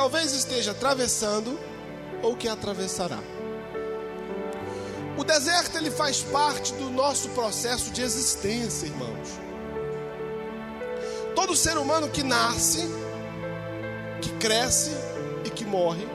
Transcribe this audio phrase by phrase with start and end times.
[0.00, 1.60] talvez esteja atravessando
[2.22, 3.18] ou que atravessará.
[5.18, 9.28] O deserto ele faz parte do nosso processo de existência, irmãos.
[11.34, 12.80] Todo ser humano que nasce,
[14.22, 14.92] que cresce
[15.44, 16.08] e que morre,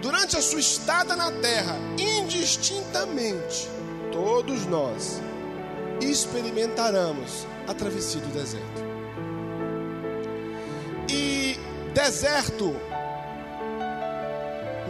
[0.00, 3.68] durante a sua estada na terra, indistintamente,
[4.10, 5.20] todos nós
[6.00, 8.93] experimentaremos a travessia do deserto.
[11.94, 12.74] Deserto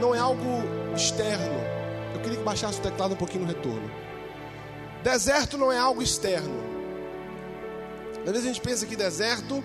[0.01, 0.63] não é algo
[0.97, 1.61] externo.
[2.15, 3.91] Eu queria que baixasse o teclado um pouquinho no retorno.
[5.03, 6.63] Deserto não é algo externo.
[8.27, 9.63] Às vezes a gente pensa que deserto,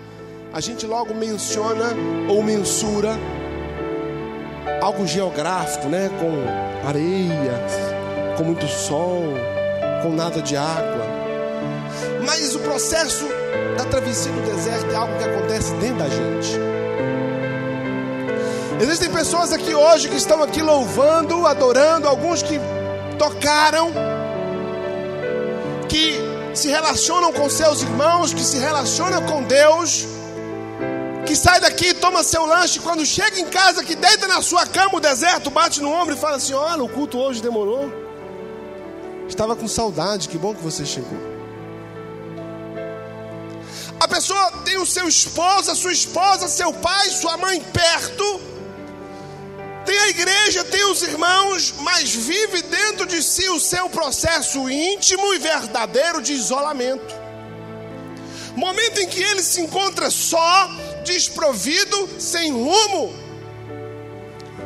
[0.52, 1.94] a gente logo menciona
[2.28, 3.18] ou mensura
[4.82, 6.10] algo geográfico, né?
[6.20, 9.24] Com areia, com muito sol,
[10.04, 11.08] com nada de água.
[12.26, 13.26] Mas o processo
[13.78, 16.79] da travessia do deserto é algo que acontece dentro da gente.
[18.80, 22.58] Existem pessoas aqui hoje que estão aqui louvando, adorando, alguns que
[23.18, 23.92] tocaram,
[25.90, 26.18] que
[26.56, 30.08] se relacionam com seus irmãos, que se relacionam com Deus,
[31.26, 34.96] que sai daqui, toma seu lanche, quando chega em casa, que deita na sua cama
[34.96, 37.92] o deserto, bate no ombro e fala assim: Olha, o culto hoje demorou.
[39.28, 41.20] Estava com saudade, que bom que você chegou.
[44.00, 48.49] A pessoa tem o seu esposo, a sua esposa, seu pai, sua mãe perto
[50.10, 56.22] igreja, tem os irmãos, mas vive dentro de si o seu processo íntimo e verdadeiro
[56.22, 57.16] de isolamento.
[58.56, 60.70] Momento em que ele se encontra só,
[61.06, 63.14] desprovido, sem rumo.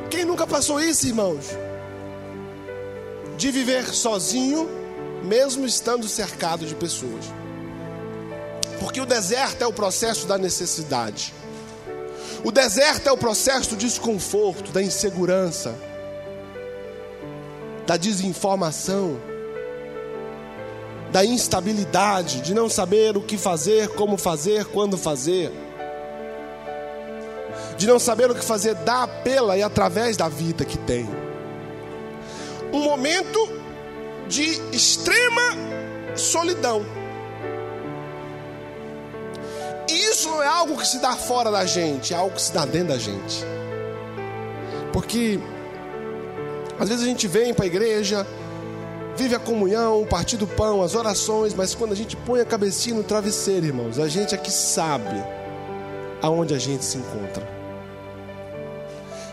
[0.10, 1.46] Quem nunca passou isso, irmãos?
[3.38, 4.70] De viver sozinho,
[5.24, 7.26] mesmo estando cercado de pessoas.
[8.80, 11.34] Porque o deserto é o processo da necessidade.
[12.44, 15.76] O deserto é o processo do desconforto, da insegurança,
[17.88, 19.18] da desinformação,
[21.10, 25.52] da instabilidade, de não saber o que fazer, como fazer, quando fazer,
[27.78, 31.08] de não saber o que fazer da, pela e através da vida que tem.
[32.74, 33.40] Um momento
[34.28, 35.42] de extrema
[36.16, 37.03] solidão.
[40.44, 42.98] É algo que se dá fora da gente, é algo que se dá dentro da
[42.98, 43.44] gente.
[44.92, 45.40] Porque
[46.80, 48.28] às vezes a gente vem para a igreja,
[49.16, 52.46] vive a comunhão, o partir do pão, as orações, mas quando a gente põe a
[52.46, 55.24] cabecinha no travesseiro, irmãos, a gente é que sabe
[56.22, 57.48] aonde a gente se encontra.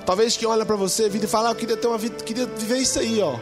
[0.04, 2.46] Talvez quem olha para você, vida e fala, ah, eu queria ter uma vida, queria
[2.46, 3.38] viver isso aí, ó.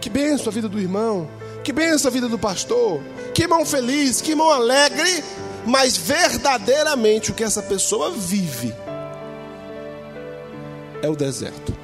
[0.00, 1.28] Que benção a vida do irmão,
[1.64, 3.00] que benção a vida do pastor,
[3.34, 5.24] que irmão feliz, que irmão alegre,
[5.68, 8.74] mas verdadeiramente o que essa pessoa vive
[11.02, 11.76] é o deserto.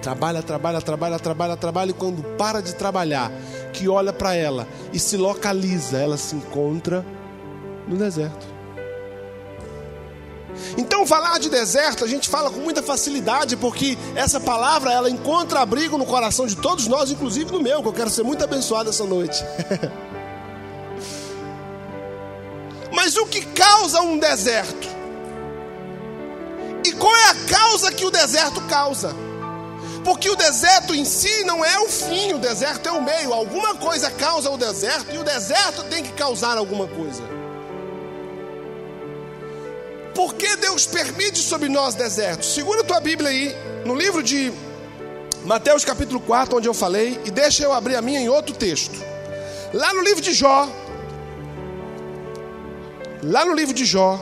[0.00, 3.32] Trabalha, trabalha, trabalha, trabalha, trabalha, e quando para de trabalhar,
[3.72, 7.04] que olha para ela e se localiza, ela se encontra
[7.88, 8.46] no deserto.
[10.78, 15.60] Então falar de deserto, a gente fala com muita facilidade, porque essa palavra ela encontra
[15.60, 18.88] abrigo no coração de todos nós, inclusive no meu, que eu quero ser muito abençoado
[18.88, 19.42] essa noite.
[23.04, 24.86] Mas o que causa um deserto?
[26.84, 29.12] E qual é a causa que o deserto causa?
[30.04, 33.32] Porque o deserto em si não é o fim, o deserto é o meio.
[33.32, 37.24] Alguma coisa causa o deserto e o deserto tem que causar alguma coisa.
[40.14, 42.54] Por que Deus permite sobre nós desertos?
[42.54, 44.52] Segura tua Bíblia aí, no livro de
[45.44, 48.94] Mateus capítulo 4, onde eu falei, e deixa eu abrir a minha em outro texto.
[49.74, 50.68] Lá no livro de Jó,
[53.22, 54.20] Lá no livro de Jó,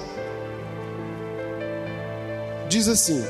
[2.69, 3.25] diz assim: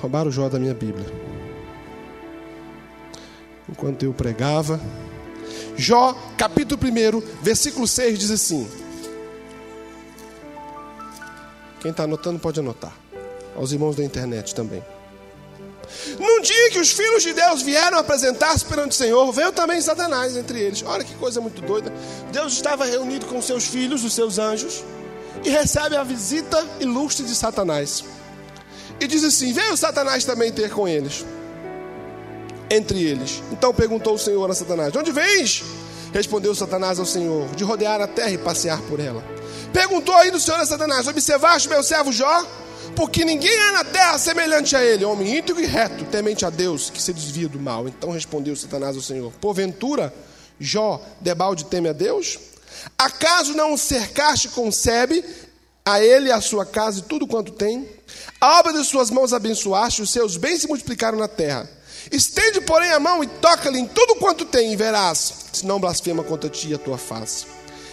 [0.00, 1.06] Roubaram o Jó da minha Bíblia.
[3.68, 4.80] Enquanto eu pregava.
[5.76, 8.68] Jó, capítulo 1, versículo 6 diz assim:
[11.78, 12.92] Quem está anotando pode anotar.
[13.54, 14.82] Aos irmãos da internet também.
[16.18, 20.36] Num dia que os filhos de Deus vieram apresentar-se perante o Senhor, veio também Satanás
[20.36, 20.82] entre eles.
[20.86, 21.92] Olha que coisa muito doida.
[22.32, 24.84] Deus estava reunido com seus filhos, os seus anjos,
[25.44, 28.04] e recebe a visita ilustre de Satanás.
[29.00, 31.24] E diz assim: Veio Satanás também ter com eles,
[32.70, 33.42] entre eles.
[33.50, 35.62] Então perguntou o Senhor a Satanás: De onde vens?
[36.12, 39.24] Respondeu Satanás ao Senhor: De rodear a terra e passear por ela.
[39.72, 42.46] Perguntou aí do Senhor a Satanás: Observaste meu servo Jó?
[42.96, 46.90] Porque ninguém é na terra semelhante a ele, homem íntegro e reto, temente a Deus,
[46.90, 47.88] que se desvia do mal.
[47.88, 50.12] Então respondeu Satanás ao Senhor: Porventura,
[50.58, 52.38] Jó, debalde teme a Deus?
[52.98, 55.24] Acaso não o cercaste com sebe,
[55.84, 57.88] a ele, a sua casa e tudo quanto tem?
[58.40, 61.68] A obra de suas mãos abençoaste, os seus bens se multiplicaram na terra.
[62.10, 66.22] Estende, porém, a mão e toca-lhe em tudo quanto tem, e verás, se não blasfema
[66.22, 67.46] contra ti a tua face.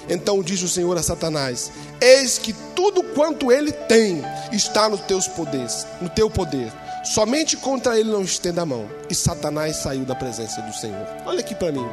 [0.10, 5.28] Então disse o Senhor a Satanás: Eis que tudo quanto ele tem está nos teus
[5.28, 6.72] poderes, no teu poder.
[7.04, 8.90] Somente contra ele não estenda a mão.
[9.10, 11.08] E Satanás saiu da presença do Senhor.
[11.26, 11.86] Olha aqui para mim.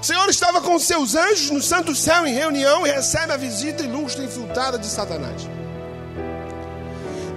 [0.00, 3.82] O Senhor estava com seus anjos no santo céu em reunião e recebe a visita
[3.82, 5.48] ilustre infiltrada de Satanás.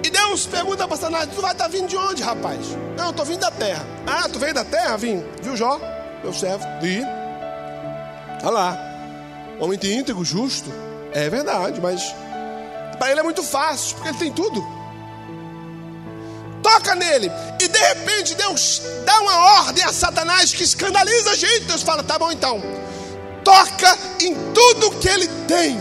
[0.04, 2.60] E Deus pergunta para Satanás: Tu vai estar tá vindo de onde, rapaz?
[2.98, 3.86] Não, eu estou vindo da terra.
[4.06, 4.98] Ah, tu veio da terra?
[4.98, 5.24] Vim.
[5.42, 5.80] Viu Jó?
[6.24, 6.64] Meu servo.
[6.82, 7.04] Vi.
[8.44, 8.91] Olha lá.
[9.62, 10.70] Homem íntegro, justo.
[11.14, 12.14] É verdade, mas
[12.98, 14.82] para ele é muito fácil, porque ele tem tudo
[16.62, 17.32] toca nele.
[17.60, 21.66] E de repente Deus dá uma ordem a Satanás que escandaliza a gente.
[21.66, 22.62] Deus fala: tá bom então,
[23.44, 25.78] toca em tudo que ele tem,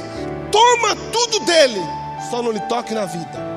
[0.51, 1.81] toma tudo dele,
[2.31, 3.51] só não lhe toque na vida.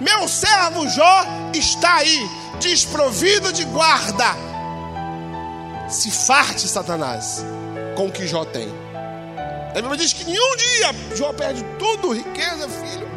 [0.00, 1.24] Meu servo Jó
[1.54, 2.28] está aí,
[2.58, 4.36] desprovido de guarda.
[5.88, 7.44] Se farte, Satanás,
[7.94, 8.81] com o que Jó tem.
[9.72, 13.10] A Bíblia diz que nenhum dia Jó perde tudo, riqueza, filho.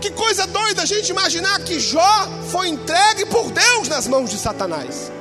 [0.00, 4.38] Que coisa doida a gente imaginar que Jó foi entregue por Deus nas mãos de
[4.38, 5.12] Satanás.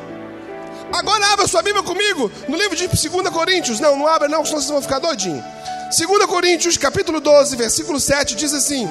[0.92, 3.80] Agora abra sua Bíblia comigo no livro de 2 Coríntios.
[3.80, 5.44] Não, não abra não, senão vocês vão ficar doidinhos.
[5.96, 8.90] 2 Coríntios, capítulo 12, versículo 7, diz assim.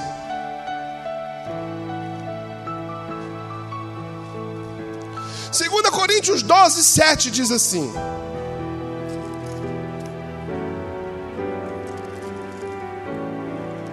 [5.50, 7.92] Segunda Coríntios 12, 7 diz assim.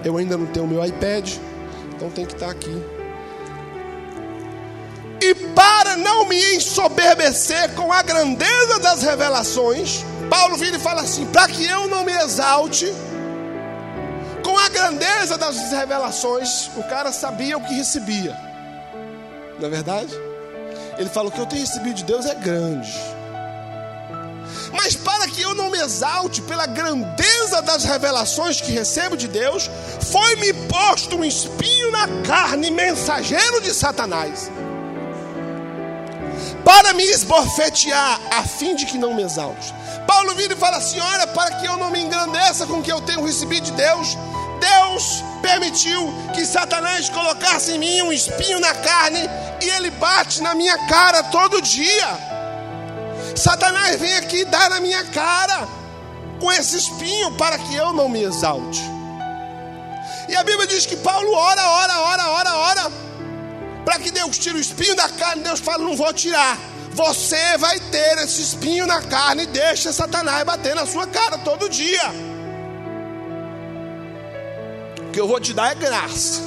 [0.04, 1.32] Eu ainda não tenho o meu iPad.
[1.96, 2.82] Então tem que estar aqui.
[5.22, 11.26] E para não me ensoberbecer com a grandeza das revelações, Paulo vira e fala assim:
[11.28, 12.92] para que eu não me exalte
[14.44, 18.36] com a grandeza das revelações, o cara sabia o que recebia,
[19.60, 20.12] não é verdade?
[20.98, 22.92] Ele fala: o que eu tenho recebido de Deus é grande.
[24.74, 29.70] Mas para que eu não me exalte pela grandeza das revelações que recebo de Deus,
[30.12, 34.52] foi-me posto um espinho na carne, mensageiro de Satanás,
[36.66, 39.74] para me esbofetear, a fim de que não me exalte.
[40.06, 42.92] Paulo vira e fala assim: Olha, para que eu não me engrandeça com o que
[42.92, 44.18] eu tenho recebido de Deus,
[44.60, 49.20] Deus permitiu que Satanás colocasse em mim um espinho na carne
[49.62, 52.32] e ele bate na minha cara todo dia.
[53.36, 55.68] Satanás vem aqui dar na minha cara
[56.40, 58.91] com esse espinho para que eu não me exalte.
[60.32, 62.92] E a Bíblia diz que Paulo ora, ora, ora, ora, ora,
[63.84, 65.44] para que Deus tire o espinho da carne.
[65.44, 66.58] Deus fala: Não vou tirar.
[66.94, 72.02] Você vai ter esse espinho na carne deixa Satanás bater na sua cara todo dia.
[75.08, 76.42] O que eu vou te dar é graça,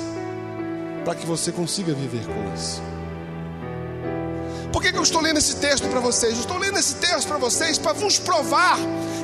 [1.05, 2.94] para que você consiga viver com isso.
[4.75, 6.35] Por que, que eu estou lendo esse texto para vocês?
[6.35, 8.77] Eu estou lendo esse texto para vocês para vos provar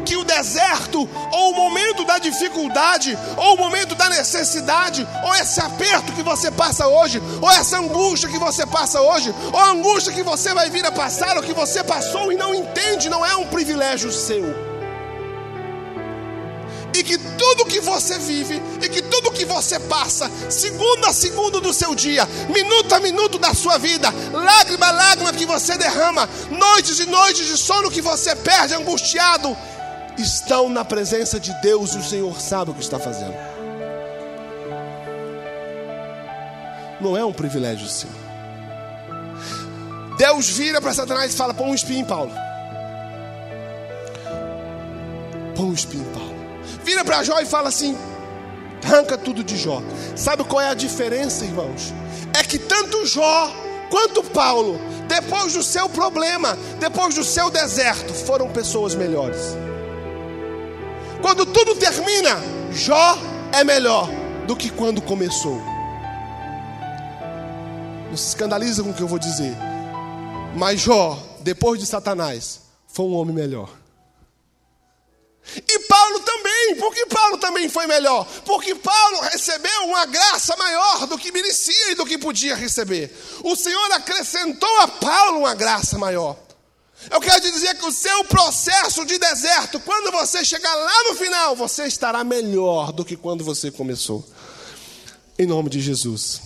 [0.07, 5.61] que o deserto, ou o momento da dificuldade, ou o momento da necessidade, ou esse
[5.61, 10.13] aperto que você passa hoje, ou essa angústia que você passa hoje, ou a angústia
[10.13, 13.35] que você vai vir a passar, ou que você passou e não entende, não é
[13.35, 14.71] um privilégio seu
[17.01, 21.61] e que tudo que você vive e que tudo que você passa, segundo a segundo
[21.61, 26.29] do seu dia, minuto a minuto da sua vida, lágrima a lágrima que você derrama,
[26.51, 29.55] noites e noites de sono que você perde angustiado,
[30.17, 33.35] estão na presença de Deus e o Senhor sabe o que está fazendo.
[37.01, 38.11] Não é um privilégio seu.
[40.17, 42.33] Deus vira para Satanás e fala: põe um espinho em Paulo.
[45.57, 46.31] Põe um espinho em Paulo
[46.85, 47.97] vira para Jó e fala assim:
[48.85, 49.83] arranca tudo de Jó.
[50.17, 51.93] Sabe qual é a diferença, irmãos?
[52.39, 53.53] É que tanto Jó
[53.91, 59.57] quanto Paulo, depois do seu problema, depois do seu deserto, foram pessoas melhores.
[61.21, 62.37] Quando tudo termina,
[62.73, 63.19] Jó
[63.53, 64.09] é melhor
[64.47, 65.61] do que quando começou.
[68.09, 69.55] Não se escandaliza com o que eu vou dizer.
[70.57, 73.80] Mas Jó, depois de Satanás, foi um homem melhor.
[75.57, 81.19] E Paulo também, porque Paulo também foi melhor, porque Paulo recebeu uma graça maior do
[81.19, 83.13] que merecia e do que podia receber.
[83.43, 86.37] O Senhor acrescentou a Paulo uma graça maior.
[87.11, 91.17] Eu quero te dizer que o seu processo de deserto, quando você chegar lá no
[91.17, 94.25] final, você estará melhor do que quando você começou.
[95.39, 96.43] Em nome de Jesus.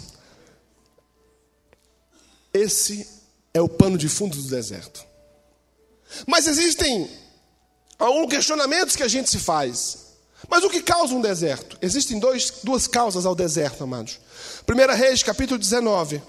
[2.52, 3.06] Esse
[3.52, 5.04] é o pano de fundo do deserto.
[6.24, 7.10] Mas existem
[8.06, 10.04] alguns questionamentos que a gente se faz.
[10.48, 11.78] Mas o que causa um deserto?
[11.80, 14.20] Existem dois, duas causas ao deserto, amados.
[14.68, 16.22] 1 Reis, capítulo 19.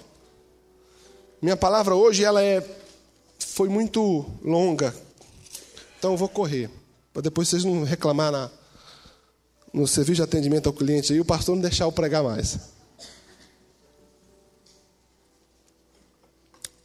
[1.40, 2.64] Minha palavra hoje ela é
[3.38, 4.94] foi muito longa.
[5.98, 6.70] Então eu vou correr,
[7.12, 8.50] para depois vocês não reclamar na,
[9.72, 12.58] no serviço de atendimento ao cliente aí, o pastor não deixar eu pregar mais.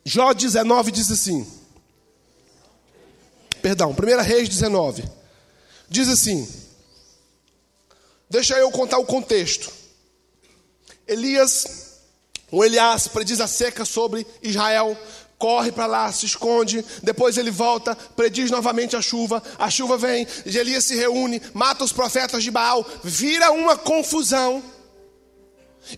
[0.03, 1.60] Jó 19 diz assim.
[3.61, 5.03] Perdão, 1 Reis 19.
[5.87, 6.47] Diz assim:
[8.29, 9.71] Deixa eu contar o contexto.
[11.07, 11.99] Elias,
[12.49, 14.97] o Elias prediz a seca sobre Israel,
[15.37, 20.25] corre para lá, se esconde, depois ele volta, prediz novamente a chuva, a chuva vem,
[20.45, 24.63] Elias se reúne, mata os profetas de Baal, vira uma confusão.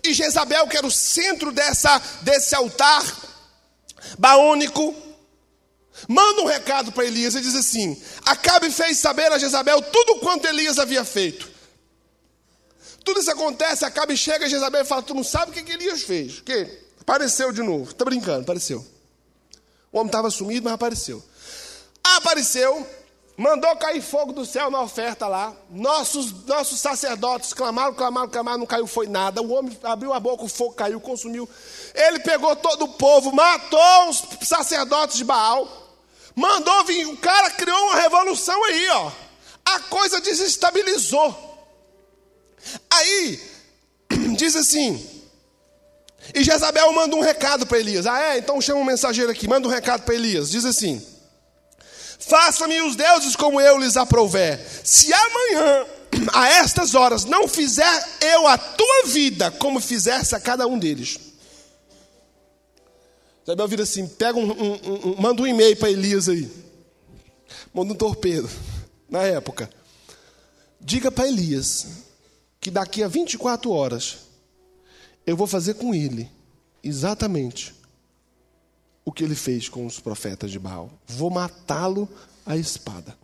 [0.03, 3.03] E Jezabel, que era o centro dessa, desse altar
[4.17, 4.95] baônico,
[6.07, 10.47] manda um recado para Elias e diz assim: Acabe fez saber a Jezabel tudo quanto
[10.47, 11.51] Elias havia feito.
[13.03, 15.73] Tudo isso acontece, acaba e chega Jezabel e fala: Tu não sabe o que, que
[15.73, 16.39] Elias fez?
[16.39, 16.83] O que?
[17.01, 17.91] Apareceu de novo.
[17.91, 18.85] Está brincando, apareceu.
[19.91, 21.21] O homem estava sumido, mas apareceu.
[22.03, 22.87] Apareceu,
[23.37, 25.53] mandou cair fogo do céu na oferta lá.
[25.69, 29.41] Nossos, nossos sacerdotes clamaram, clamaram, clamaram, não caiu, foi nada.
[29.41, 31.47] O homem abriu a boca, o fogo caiu, consumiu.
[31.93, 35.82] Ele pegou todo o povo, matou os sacerdotes de Baal,
[36.35, 37.05] mandou vir.
[37.07, 39.11] O cara criou uma revolução aí, ó.
[39.65, 41.53] A coisa desestabilizou.
[42.89, 43.39] Aí,
[44.37, 45.09] diz assim.
[46.33, 48.05] E Jezabel manda um recado para Elias.
[48.05, 48.37] Ah, é?
[48.37, 50.49] Então chama um mensageiro aqui, manda um recado para Elias.
[50.49, 51.05] Diz assim:
[52.19, 54.59] Faça-me os deuses como eu lhes aprouver.
[54.83, 55.85] Se amanhã,
[56.33, 61.32] a estas horas, não fizer eu a tua vida como fizesse a cada um deles.
[63.45, 66.49] Jezabel vira assim: pega um, um, um manda um e-mail para Elias aí.
[67.73, 68.49] Manda um torpedo.
[69.09, 69.69] Na época.
[70.79, 71.87] Diga para Elias
[72.59, 74.19] que daqui a 24 horas
[75.25, 76.29] eu vou fazer com ele
[76.83, 77.73] exatamente
[79.05, 80.91] o que ele fez com os profetas de Baal.
[81.07, 82.07] Vou matá-lo
[82.45, 83.17] à espada.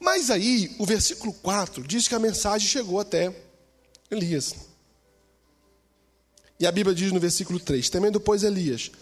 [0.00, 3.34] Mas aí, o versículo 4 diz que a mensagem chegou até
[4.10, 4.54] Elias.
[6.62, 8.92] E a Bíblia diz no versículo 3: Temendo, pois, Elias,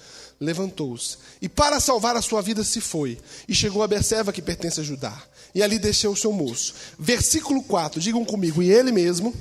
[0.40, 4.80] levantou-se e, para salvar a sua vida, se foi e chegou a Beceva, que pertence
[4.80, 5.22] a Judá
[5.54, 6.74] e ali deixou o seu moço.
[6.98, 9.34] Versículo 4, digam comigo, e ele mesmo,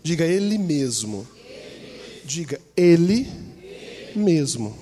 [0.00, 1.26] diga ele mesmo,
[2.24, 3.28] diga ele
[4.14, 4.78] mesmo,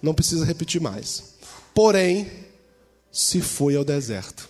[0.00, 1.34] não precisa repetir mais.
[1.74, 2.30] Porém,
[3.12, 4.48] se foi ao deserto.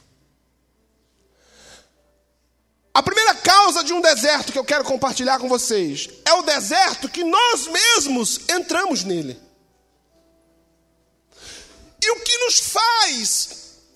[2.95, 3.26] A primeira
[3.67, 7.67] causa de um deserto que eu quero compartilhar com vocês é o deserto que nós
[7.67, 9.41] mesmos entramos nele.
[12.01, 13.49] E o que nos faz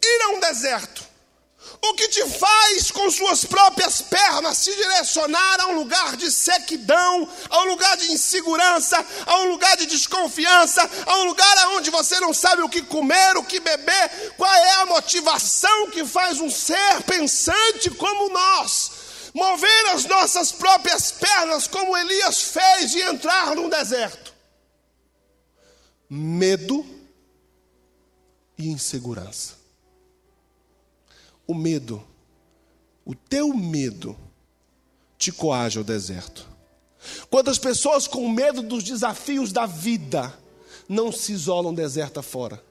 [0.03, 1.09] ir a um deserto.
[1.83, 7.29] O que te faz com suas próprias pernas se direcionar a um lugar de sequidão,
[7.49, 12.19] a um lugar de insegurança, a um lugar de desconfiança, a um lugar onde você
[12.19, 16.51] não sabe o que comer, o que beber, qual é a motivação que faz um
[16.51, 19.00] ser pensante como nós
[19.35, 24.35] mover as nossas próprias pernas, como Elias fez, e entrar num deserto?
[26.09, 26.85] Medo
[28.59, 29.61] e insegurança
[31.51, 32.01] o medo,
[33.05, 34.17] o teu medo,
[35.19, 36.49] te coage ao deserto.
[37.29, 40.33] Quantas pessoas com medo dos desafios da vida
[40.89, 42.63] não se isolam deserto afora?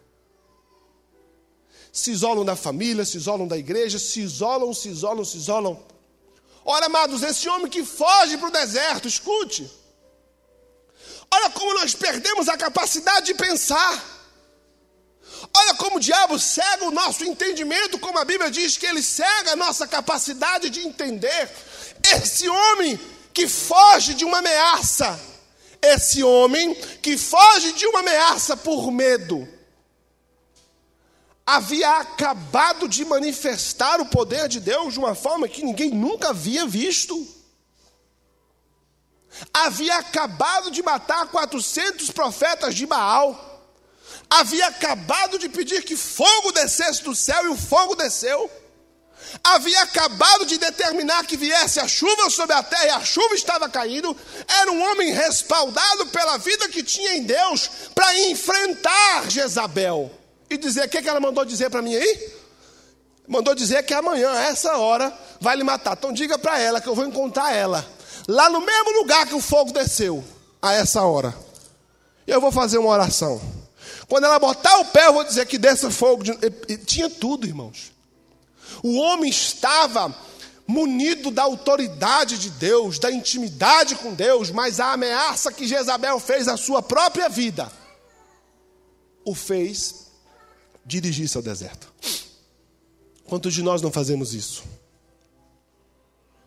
[1.91, 5.77] Se isolam da família, se isolam da igreja, se isolam, se isolam, se isolam.
[6.65, 9.69] Ora, amados, esse homem que foge para o deserto, escute.
[11.31, 14.19] Olha como nós perdemos a capacidade de pensar.
[15.55, 19.53] Olha como o diabo cega o nosso entendimento, como a Bíblia diz que ele cega
[19.53, 21.49] a nossa capacidade de entender.
[22.03, 22.99] Esse homem
[23.33, 25.19] que foge de uma ameaça,
[25.81, 29.47] esse homem que foge de uma ameaça por medo,
[31.55, 36.65] havia acabado de manifestar o poder de Deus de uma forma que ninguém nunca havia
[36.65, 37.27] visto.
[39.53, 43.47] Havia acabado de matar 400 profetas de Baal
[44.29, 48.49] havia acabado de pedir que fogo descesse do céu e o fogo desceu.
[49.43, 53.67] Havia acabado de determinar que viesse a chuva sobre a terra e a chuva estava
[53.67, 54.15] caindo.
[54.47, 60.18] Era um homem respaldado pela vida que tinha em Deus para enfrentar Jezabel
[60.49, 62.33] e dizer: o que, que ela mandou dizer para mim aí?
[63.27, 65.95] Mandou dizer que amanhã, a essa hora, vai lhe matar.
[65.95, 67.85] Então diga para ela que eu vou encontrar ela
[68.27, 70.23] lá no mesmo lugar que o fogo desceu,
[70.61, 71.35] a essa hora.
[72.25, 73.39] E eu vou fazer uma oração.
[74.07, 76.23] Quando ela botar o pé, eu vou dizer que desça fogo.
[76.23, 76.77] De...
[76.77, 77.91] Tinha tudo, irmãos.
[78.83, 80.13] O homem estava
[80.65, 86.47] munido da autoridade de Deus, da intimidade com Deus, mas a ameaça que Jezabel fez
[86.47, 87.71] à sua própria vida
[89.25, 90.08] o fez
[90.89, 91.93] dirigir-se ao deserto.
[93.25, 94.63] Quantos de nós não fazemos isso?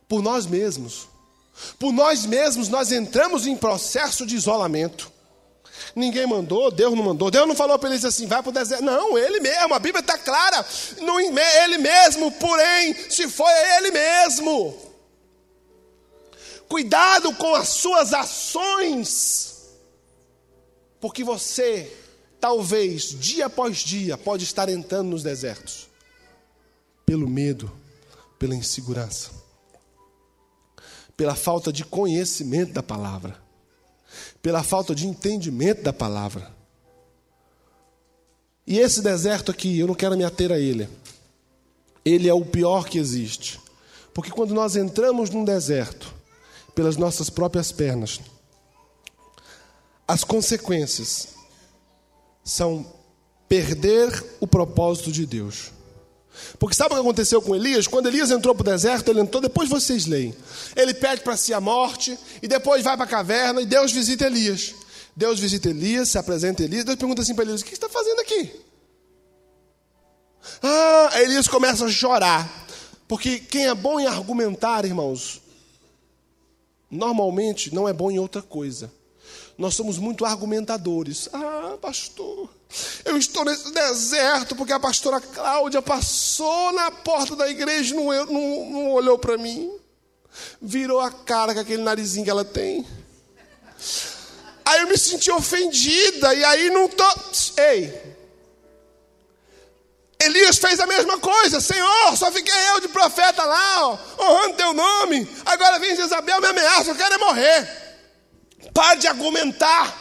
[0.09, 1.09] Por nós mesmos.
[1.79, 5.13] Por nós mesmos, nós entramos em processo de isolamento.
[5.95, 7.31] Ninguém mandou, Deus não mandou.
[7.31, 8.83] Deus não falou para eles assim, vai para o deserto.
[8.83, 10.67] Não, ele mesmo, a Bíblia está clara.
[11.01, 14.77] Não, ele mesmo, porém, se foi ele mesmo.
[16.69, 19.69] Cuidado com as suas ações,
[21.01, 22.02] porque você,
[22.43, 25.89] talvez, dia após dia, pode estar entrando nos desertos
[27.07, 27.73] pelo medo,
[28.39, 29.31] pela insegurança,
[31.17, 33.41] pela falta de conhecimento da palavra
[34.43, 36.51] pela falta de entendimento da palavra.
[38.67, 40.89] E esse deserto aqui, eu não quero me ater a ele.
[42.05, 43.61] Ele é o pior que existe.
[44.13, 46.13] Porque quando nós entramos num deserto,
[46.75, 48.21] pelas nossas próprias pernas,
[50.07, 51.35] as consequências
[52.45, 52.87] são
[53.49, 55.71] perder o propósito de Deus.
[56.59, 57.87] Porque sabe o que aconteceu com Elias?
[57.87, 60.35] Quando Elias entrou para o deserto, ele entrou, depois vocês leem.
[60.75, 64.27] Ele pede para si a morte, e depois vai para a caverna, e Deus visita
[64.27, 64.75] Elias.
[65.15, 67.89] Deus visita Elias, se apresenta Elias, Deus pergunta assim para Elias: O que você está
[67.89, 68.51] fazendo aqui?
[70.63, 72.67] Ah, Elias começa a chorar.
[73.07, 75.43] Porque quem é bom em argumentar, irmãos,
[76.91, 78.91] normalmente não é bom em outra coisa.
[79.63, 81.29] Nós somos muito argumentadores.
[81.33, 82.51] Ah, pastor,
[83.05, 88.27] eu estou nesse deserto porque a pastora Cláudia passou na porta da igreja e não,
[88.27, 89.73] não, não olhou para mim.
[90.61, 92.85] Virou a cara com aquele narizinho que ela tem.
[94.65, 97.09] Aí eu me senti ofendida e aí não tô.
[97.59, 98.17] Ei!
[100.19, 104.73] Elias fez a mesma coisa, Senhor, só fiquei eu de profeta lá, ó, honrando teu
[104.73, 105.29] nome.
[105.47, 107.82] Agora vem Jezabel me ameaça, eu quero é morrer.
[108.73, 110.01] Pare de argumentar.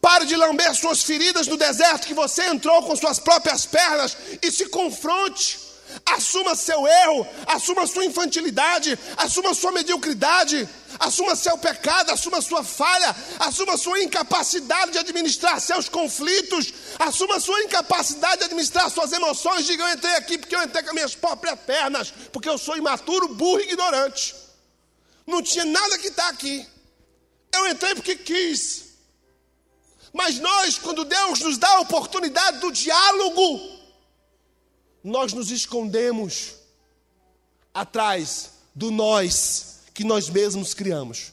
[0.00, 4.50] Pare de lamber suas feridas no deserto que você entrou com suas próprias pernas e
[4.50, 5.66] se confronte.
[6.04, 13.14] Assuma seu erro, assuma sua infantilidade, assuma sua mediocridade, assuma seu pecado, assuma sua falha,
[13.38, 19.64] assuma sua incapacidade de administrar seus conflitos, assuma sua incapacidade de administrar suas emoções.
[19.64, 22.76] Diga: Eu entrei aqui porque eu entrei com as minhas próprias pernas, porque eu sou
[22.76, 24.34] imaturo, burro e ignorante.
[25.26, 26.66] Não tinha nada que está aqui.
[27.52, 28.86] Eu entrei porque quis.
[30.12, 33.76] Mas nós, quando Deus nos dá a oportunidade do diálogo,
[35.04, 36.54] nós nos escondemos
[37.72, 41.32] atrás do nós que nós mesmos criamos.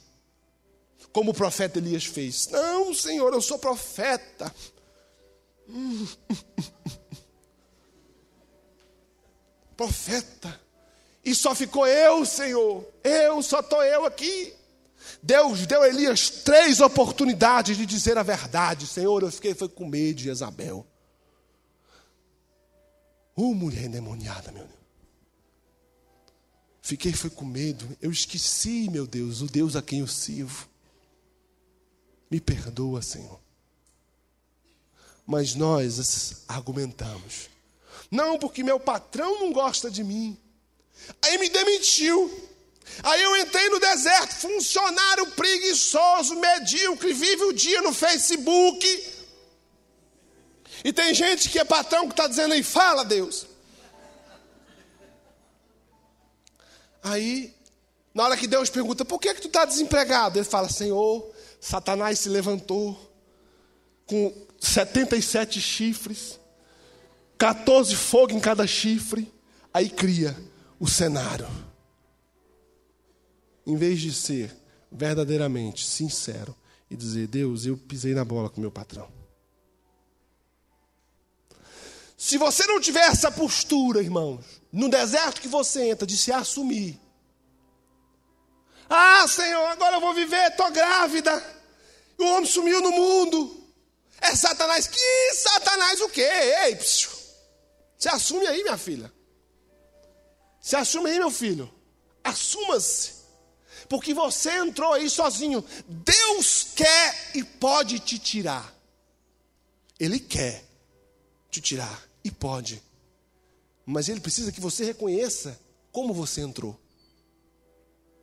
[1.12, 2.48] Como o profeta Elias fez.
[2.48, 4.54] Não, Senhor, eu sou profeta.
[9.78, 10.62] profeta.
[11.24, 12.86] E só ficou eu, Senhor.
[13.04, 14.54] Eu, só estou eu aqui.
[15.26, 18.86] Deus deu a Elias três oportunidades de dizer a verdade.
[18.86, 20.86] Senhor, eu fiquei foi com medo de Isabel.
[23.34, 24.84] Uh, mulher endemoniada, meu Deus.
[26.82, 27.88] Fiquei foi com medo.
[28.02, 30.68] Eu esqueci, meu Deus, o Deus a quem eu sirvo.
[32.30, 33.40] Me perdoa, Senhor.
[35.26, 37.50] Mas nós argumentamos.
[38.12, 40.38] Não, porque meu patrão não gosta de mim.
[41.22, 42.30] Aí me demitiu.
[43.02, 49.14] Aí eu entrei no deserto, funcionário preguiçoso, medíocre, vive o dia no Facebook.
[50.84, 53.48] E tem gente que é patrão que está dizendo aí, fala Deus.
[57.02, 57.54] Aí,
[58.14, 60.38] na hora que Deus pergunta, por que, que tu está desempregado?
[60.38, 63.12] Ele fala, Senhor, Satanás se levantou
[64.06, 66.40] com 77 chifres,
[67.38, 69.32] 14 fogo em cada chifre,
[69.74, 70.38] aí cria
[70.80, 71.48] o cenário
[73.66, 74.56] em vez de ser
[74.92, 76.56] verdadeiramente sincero
[76.90, 79.12] e dizer: Deus, eu pisei na bola com meu patrão.
[82.18, 87.00] Se você não tiver essa postura, irmãos, no deserto que você entra, de se assumir.
[88.90, 91.44] Ah, Senhor, agora eu vou viver, estou grávida.
[92.18, 93.64] O homem sumiu no mundo.
[94.22, 94.88] É Satanás.
[94.88, 96.22] Que Satanás o quê?
[96.22, 97.10] Ei, psiu.
[97.98, 99.12] Se assume aí, minha filha.
[100.62, 101.74] Se assume aí, meu filho.
[102.24, 103.13] Assuma-se.
[103.88, 105.64] Porque você entrou aí sozinho.
[105.88, 108.74] Deus quer e pode te tirar.
[110.00, 110.64] Ele quer
[111.50, 112.82] te tirar e pode.
[113.86, 115.60] Mas ele precisa que você reconheça
[115.92, 116.80] como você entrou.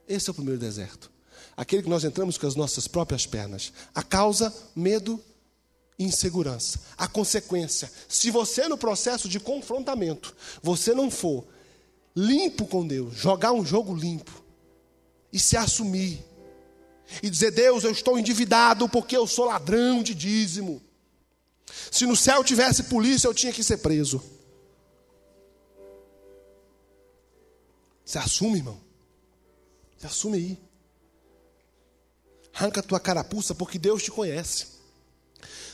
[0.09, 1.11] Esse é o primeiro deserto.
[1.57, 3.73] Aquele que nós entramos com as nossas próprias pernas.
[3.95, 5.23] A causa, medo,
[5.99, 6.81] insegurança.
[6.97, 11.47] A consequência, se você no processo de confrontamento, você não for
[12.17, 14.40] limpo com Deus, jogar um jogo limpo
[15.33, 16.25] e se assumir
[17.23, 20.83] e dizer: Deus, eu estou endividado porque eu sou ladrão de dízimo.
[21.91, 24.23] Se no céu tivesse polícia, eu tinha que ser preso.
[28.05, 28.81] Você assume, irmão.
[29.97, 30.59] Você assume aí.
[32.53, 34.67] Arranca tua carapuça porque Deus te conhece.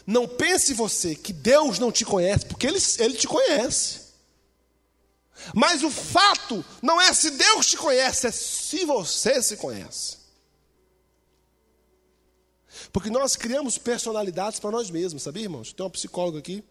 [0.06, 4.05] Não pense você que Deus não te conhece, porque Ele, Ele te conhece.
[5.54, 10.16] Mas o fato não é se Deus te conhece, é se você se conhece.
[12.92, 15.72] Porque nós criamos personalidades para nós mesmos, sabia, irmãos?
[15.72, 16.64] Tem uma psicóloga aqui.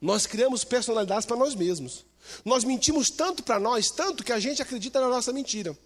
[0.00, 2.04] Nós criamos personalidades para nós mesmos.
[2.44, 5.76] Nós mentimos tanto para nós, tanto que a gente acredita na nossa mentira.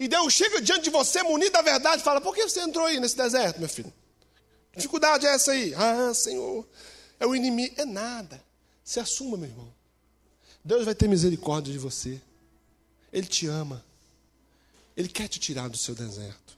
[0.00, 2.86] E Deus chega diante de você munido da verdade e fala: Por que você entrou
[2.86, 3.92] aí nesse deserto, meu filho?
[4.72, 5.74] Que dificuldade é essa aí?
[5.74, 6.66] Ah, Senhor,
[7.18, 7.74] é o inimigo.
[7.78, 8.42] É nada.
[8.86, 9.74] Se assuma, meu irmão.
[10.64, 12.22] Deus vai ter misericórdia de você.
[13.12, 13.84] Ele te ama.
[14.96, 16.56] Ele quer te tirar do seu deserto.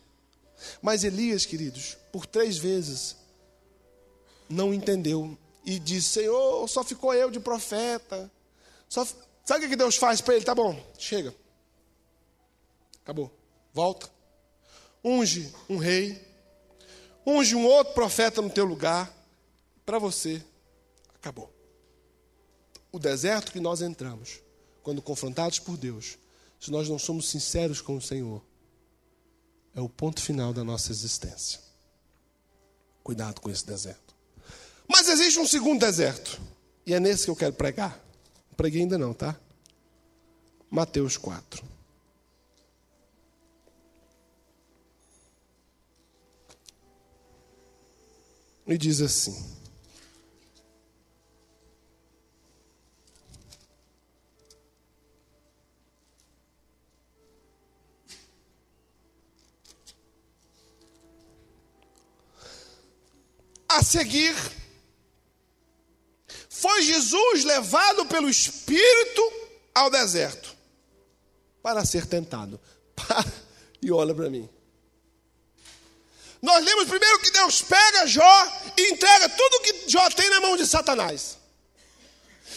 [0.83, 3.17] Mas Elias, queridos, por três vezes
[4.47, 8.31] não entendeu e disse: Senhor, só ficou eu de profeta.
[8.91, 9.07] Só...
[9.43, 10.45] Sabe o que Deus faz para ele?
[10.45, 11.35] Tá bom, chega.
[13.03, 13.33] Acabou.
[13.73, 14.11] Volta.
[15.03, 16.23] Unge um rei.
[17.27, 19.11] Unge um outro profeta no teu lugar.
[19.87, 20.45] Para você.
[21.15, 21.58] Acabou.
[22.91, 24.41] O deserto que nós entramos,
[24.83, 26.19] quando confrontados por Deus,
[26.61, 28.43] se nós não somos sinceros com o Senhor,
[29.75, 31.61] é o ponto final da nossa existência.
[33.03, 34.15] Cuidado com esse deserto.
[34.89, 36.41] Mas existe um segundo deserto.
[36.87, 38.03] E é nesse que eu quero pregar.
[38.49, 39.39] Não preguei ainda não, tá?
[40.71, 41.79] Mateus 4.
[48.69, 49.35] e diz assim:
[63.79, 64.35] A seguir,
[66.51, 69.33] foi Jesus levado pelo Espírito
[69.73, 70.53] ao deserto
[71.63, 72.61] para ser tentado.
[72.97, 73.25] Para
[73.81, 74.51] e olha para mim.
[76.43, 80.57] Nós lemos primeiro que Deus pega Jó e entrega tudo que Jó tem na mão
[80.57, 81.39] de Satanás.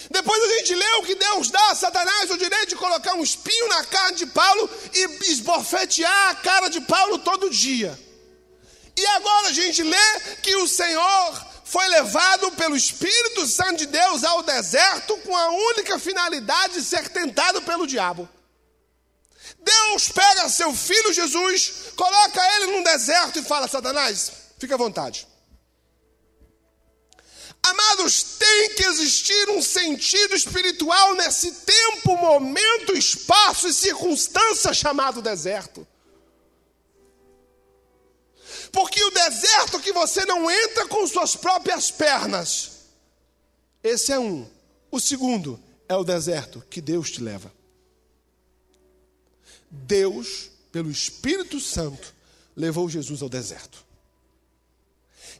[0.10, 3.68] Depois a gente leu que Deus dá a Satanás o direito de colocar um espinho
[3.68, 8.11] na carne de Paulo e esbofetear a cara de Paulo todo dia.
[8.98, 14.24] E agora a gente lê que o Senhor foi levado pelo Espírito Santo de Deus
[14.24, 18.28] ao deserto com a única finalidade de ser tentado pelo diabo.
[19.60, 25.28] Deus pega seu filho Jesus, coloca ele num deserto e fala: Satanás, fica à vontade.
[27.64, 35.88] Amados, tem que existir um sentido espiritual nesse tempo, momento, espaço e circunstância chamado deserto.
[38.72, 42.86] Porque o deserto que você não entra com suas próprias pernas,
[43.84, 44.48] esse é um.
[44.90, 47.52] O segundo é o deserto que Deus te leva.
[49.70, 52.14] Deus, pelo Espírito Santo,
[52.56, 53.86] levou Jesus ao deserto.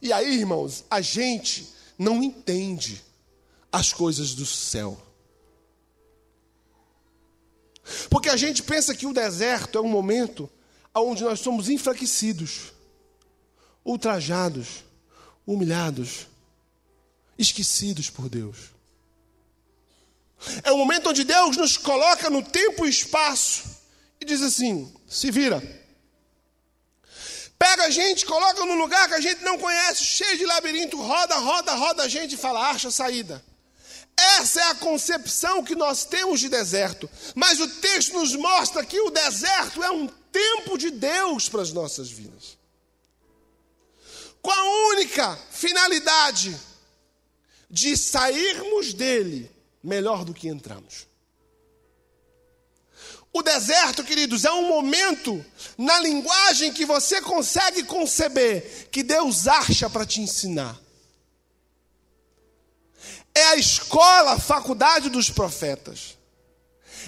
[0.00, 3.02] E aí, irmãos, a gente não entende
[3.70, 5.00] as coisas do céu.
[8.10, 10.50] Porque a gente pensa que o deserto é um momento
[10.94, 12.72] onde nós somos enfraquecidos,
[13.84, 14.84] ultrajados,
[15.46, 16.26] humilhados,
[17.38, 18.72] esquecidos por Deus.
[20.62, 23.64] É um momento onde Deus nos coloca no tempo e espaço
[24.20, 25.60] e diz assim: se vira.
[27.58, 31.36] Pega a gente, coloca num lugar que a gente não conhece, cheio de labirinto, roda,
[31.36, 33.42] roda, roda a gente e fala: acha saída.
[34.16, 37.08] Essa é a concepção que nós temos de deserto.
[37.34, 41.72] Mas o texto nos mostra que o deserto é um tempo de Deus para as
[41.72, 42.58] nossas vidas.
[44.42, 46.54] Com a única finalidade
[47.70, 49.50] de sairmos dele
[49.82, 51.06] melhor do que entramos.
[53.32, 55.42] O deserto, queridos, é um momento
[55.78, 60.78] na linguagem que você consegue conceber que Deus acha para te ensinar.
[63.34, 66.18] É a escola, a faculdade dos profetas.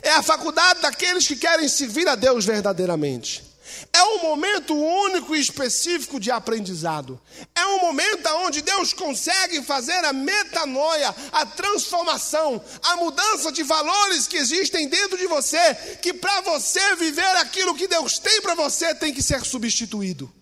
[0.01, 3.44] É a faculdade daqueles que querem servir a Deus verdadeiramente.
[3.92, 7.20] É um momento único e específico de aprendizado.
[7.55, 14.27] É um momento onde Deus consegue fazer a metanoia, a transformação, a mudança de valores
[14.27, 18.94] que existem dentro de você, que para você viver aquilo que Deus tem para você
[18.94, 20.33] tem que ser substituído.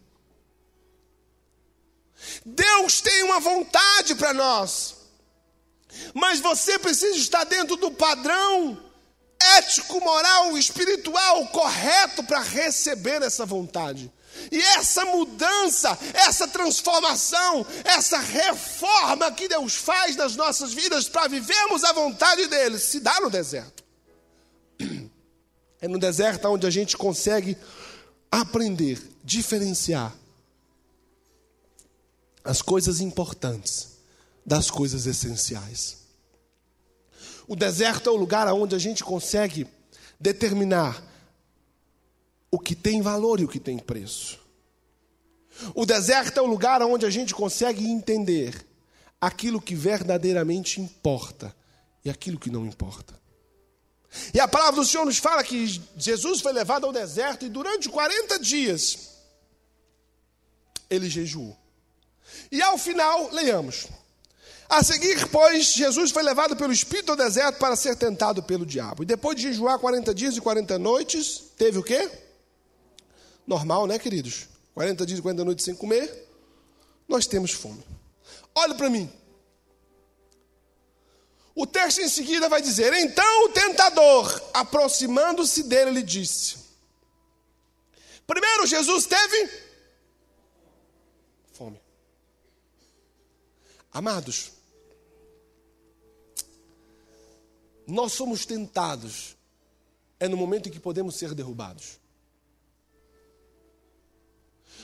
[2.45, 4.97] Deus tem uma vontade para nós,
[6.15, 8.92] mas você precisa estar dentro do padrão
[9.57, 14.13] ético, moral, espiritual correto para receber essa vontade.
[14.51, 21.85] E essa mudança, essa transformação, essa reforma que Deus faz nas nossas vidas para vivermos
[21.85, 23.85] a vontade dele, se dá no deserto.
[25.81, 27.57] É no deserto onde a gente consegue
[28.31, 30.17] aprender, diferenciar
[32.45, 33.99] as coisas importantes
[34.45, 36.02] das coisas essenciais.
[37.47, 39.67] O deserto é o lugar onde a gente consegue
[40.19, 41.03] determinar
[42.51, 44.39] o que tem valor e o que tem preço.
[45.75, 48.67] O deserto é o lugar onde a gente consegue entender
[49.21, 51.55] aquilo que verdadeiramente importa
[52.05, 53.21] e aquilo que não importa.
[54.35, 57.89] E a palavra do Senhor nos fala que Jesus foi levado ao deserto e durante
[57.89, 59.11] 40 dias
[60.91, 61.57] ele jejuou.
[62.51, 63.87] E ao final, leiamos.
[64.73, 69.03] A seguir, pois, Jesus foi levado pelo Espírito ao deserto para ser tentado pelo diabo.
[69.03, 72.11] E depois de jejuar 40 dias e 40 noites, teve o quê?
[73.47, 74.49] Normal, né, queridos?
[74.73, 76.27] 40 dias e 40 noites sem comer,
[77.07, 77.85] nós temos fome.
[78.55, 79.13] Olha para mim.
[81.55, 86.57] O texto em seguida vai dizer: Então o tentador, aproximando-se dele, lhe disse:
[88.27, 89.51] Primeiro, Jesus teve
[91.53, 91.79] fome.
[93.93, 94.62] Amados,
[97.87, 99.37] nós somos tentados,
[100.19, 102.01] é no momento em que podemos ser derrubados.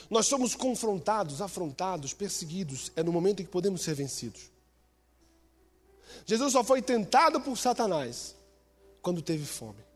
[0.09, 4.49] Nós somos confrontados, afrontados, perseguidos, é no momento em que podemos ser vencidos.
[6.25, 8.35] Jesus só foi tentado por Satanás
[9.01, 9.89] quando teve fome.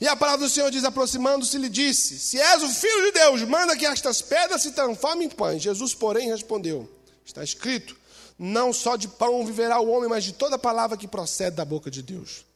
[0.00, 3.42] E a palavra do Senhor diz: aproximando-se, lhe disse: Se és o filho de Deus,
[3.42, 5.62] manda que estas pedras se transformem em pães.
[5.62, 6.88] Jesus, porém, respondeu:
[7.24, 7.96] Está escrito:
[8.38, 11.90] Não só de pão viverá o homem, mas de toda palavra que procede da boca
[11.90, 12.46] de Deus.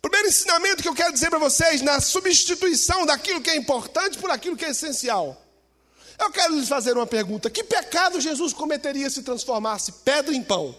[0.00, 4.30] Primeiro ensinamento que eu quero dizer para vocês, na substituição daquilo que é importante por
[4.30, 5.42] aquilo que é essencial.
[6.18, 10.74] Eu quero lhes fazer uma pergunta: que pecado Jesus cometeria se transformasse pedra em pão?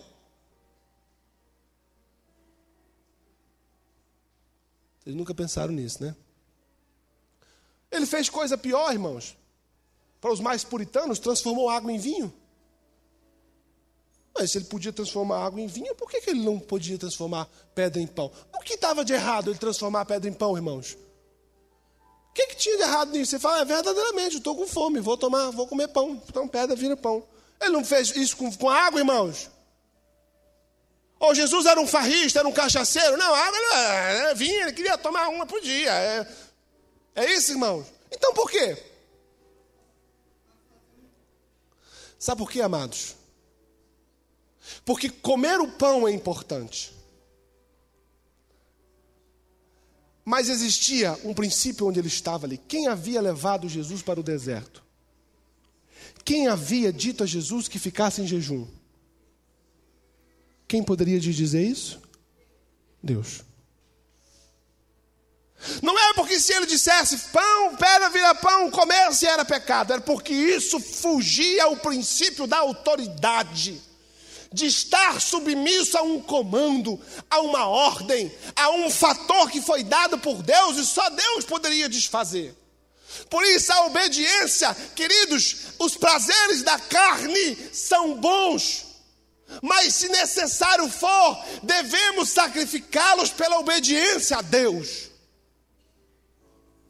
[5.00, 6.16] Vocês nunca pensaram nisso, né?
[7.92, 9.38] Ele fez coisa pior, irmãos.
[10.20, 12.34] Para os mais puritanos, transformou água em vinho.
[14.38, 17.50] Mas se ele podia transformar água em vinho, por que, que ele não podia transformar
[17.74, 18.32] pedra em pão?
[18.54, 20.96] O que estava de errado ele transformar pedra em pão, irmãos?
[22.30, 23.32] O que, que tinha de errado nisso?
[23.32, 26.22] Você fala, é verdadeiramente, estou com fome, vou tomar, vou comer pão.
[26.30, 27.28] Então pedra vira pão.
[27.60, 29.50] Ele não fez isso com, com água, irmãos?
[31.20, 33.18] Ou Jesus era um farrista, era um cachaceiro?
[33.18, 35.92] Não, água não é vinho, ele queria tomar uma por dia.
[35.92, 36.28] É,
[37.16, 37.88] é isso, irmãos?
[38.12, 38.78] Então por quê?
[42.20, 43.16] Sabe por quê, amados?
[44.86, 46.94] Porque comer o pão é importante.
[50.24, 52.58] Mas existia um princípio onde ele estava ali.
[52.58, 54.84] Quem havia levado Jesus para o deserto?
[56.26, 58.68] Quem havia dito a Jesus que ficasse em jejum?
[60.68, 62.02] Quem poderia te dizer isso?
[63.02, 63.46] Deus.
[65.82, 70.02] Não é porque se ele dissesse pão, pedra vira pão, comer se era pecado, era
[70.02, 73.82] porque isso fugia ao princípio da autoridade
[74.52, 80.18] de estar submisso a um comando, a uma ordem, a um fator que foi dado
[80.18, 82.56] por Deus e só Deus poderia desfazer.
[83.30, 88.86] Por isso, a obediência, queridos, os prazeres da carne são bons,
[89.62, 95.08] mas se necessário for, devemos sacrificá-los pela obediência a Deus.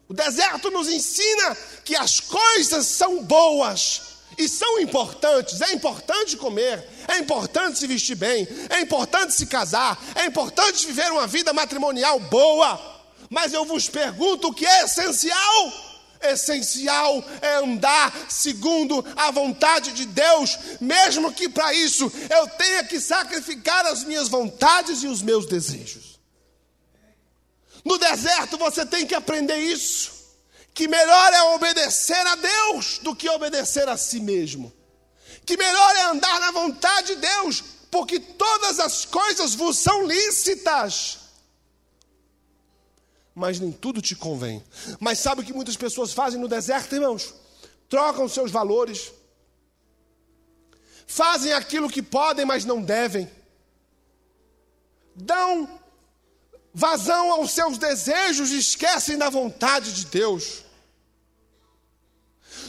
[0.07, 5.61] O deserto nos ensina que as coisas são boas, e são importantes.
[5.61, 11.11] É importante comer, é importante se vestir bem, é importante se casar, é importante viver
[11.11, 12.95] uma vida matrimonial boa.
[13.29, 15.73] Mas eu vos pergunto o que é essencial?
[16.21, 22.99] Essencial é andar segundo a vontade de Deus, mesmo que para isso eu tenha que
[22.99, 26.19] sacrificar as minhas vontades e os meus desejos.
[27.85, 30.17] No deserto você tem que aprender isso
[30.77, 34.71] que melhor é obedecer a Deus do que obedecer a si mesmo.
[35.47, 41.19] Que melhor é andar na vontade de Deus, porque todas as coisas vos são lícitas.
[43.33, 44.61] Mas nem tudo te convém.
[44.99, 47.33] Mas sabe o que muitas pessoas fazem no deserto, irmãos?
[47.87, 49.13] Trocam seus valores.
[51.07, 53.31] Fazem aquilo que podem, mas não devem.
[55.15, 55.79] Dão
[56.73, 60.65] vazão aos seus desejos e esquecem da vontade de Deus.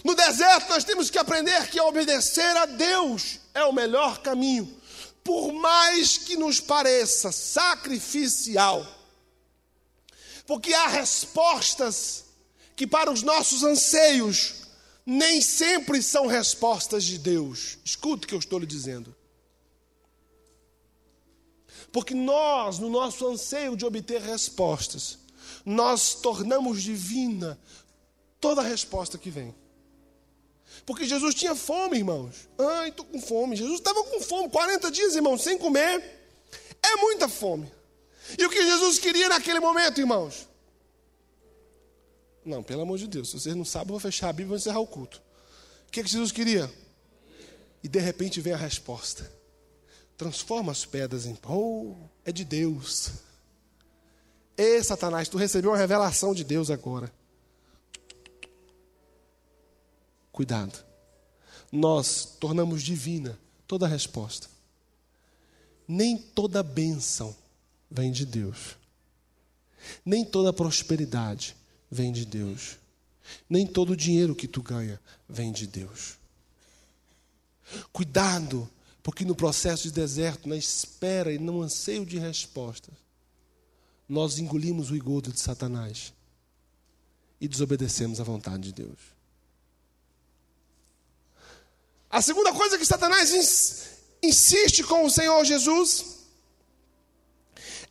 [0.05, 4.81] No deserto nós temos que aprender que obedecer a Deus é o melhor caminho,
[5.25, 8.87] por mais que nos pareça sacrificial.
[10.47, 12.25] Porque há respostas
[12.75, 14.55] que para os nossos anseios
[15.05, 17.79] nem sempre são respostas de Deus.
[17.85, 19.15] Escute o que eu estou lhe dizendo.
[21.91, 25.19] Porque nós, no nosso anseio de obter respostas,
[25.65, 27.59] nós tornamos divina
[28.41, 29.55] toda resposta que vem.
[30.89, 32.49] Porque Jesus tinha fome, irmãos.
[32.59, 33.55] Ai, estou com fome.
[33.55, 36.03] Jesus estava com fome, 40 dias, irmãos, sem comer.
[36.83, 37.71] É muita fome.
[38.39, 40.49] E o que Jesus queria naquele momento, irmãos?
[42.43, 44.49] Não, pelo amor de Deus, se vocês não sabem, eu vou fechar a Bíblia e
[44.49, 45.21] vou encerrar o culto.
[45.87, 46.73] O que, é que Jesus queria?
[47.85, 49.31] E de repente vem a resposta.
[50.17, 51.55] Transforma as pedras em pão.
[51.55, 53.11] Oh, é de Deus.
[54.57, 57.13] Ei, Satanás, tu recebeu uma revelação de Deus agora.
[60.39, 60.85] Cuidado.
[61.73, 64.47] Nós tornamos divina toda resposta.
[65.89, 67.35] Nem toda bênção
[67.91, 68.77] vem de Deus.
[70.05, 71.57] Nem toda prosperidade
[71.91, 72.79] vem de Deus.
[73.51, 76.19] Nem todo o dinheiro que tu ganha vem de Deus.
[77.93, 78.71] Cuidado,
[79.03, 82.95] porque no processo de deserto, na espera e no anseio de respostas,
[84.09, 86.13] nós engolimos o engodo de Satanás
[87.41, 89.18] e desobedecemos à vontade de Deus.
[92.11, 93.33] A segunda coisa que Satanás
[94.23, 96.05] insiste com o Senhor Jesus,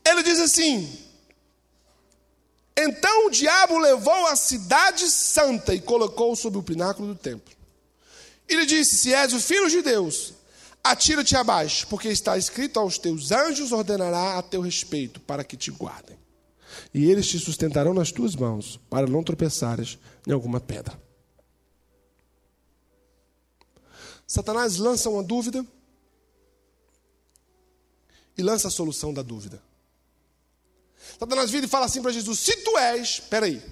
[0.04, 1.08] ele diz assim:
[2.80, 7.56] então o diabo levou a cidade santa e colocou sobre o pináculo do templo.
[8.48, 10.34] E lhe disse: Se és o filho de Deus,
[10.84, 15.72] atira-te abaixo, porque está escrito: Aos teus anjos ordenará a teu respeito, para que te
[15.72, 16.16] guardem.
[16.94, 21.02] E eles te sustentarão nas tuas mãos, para não tropeçares em alguma pedra.
[24.28, 25.66] Satanás lança uma dúvida
[28.38, 29.64] e lança a solução da dúvida.
[31.18, 33.64] Satanás vira e fala assim para Jesus: Se tu és, peraí,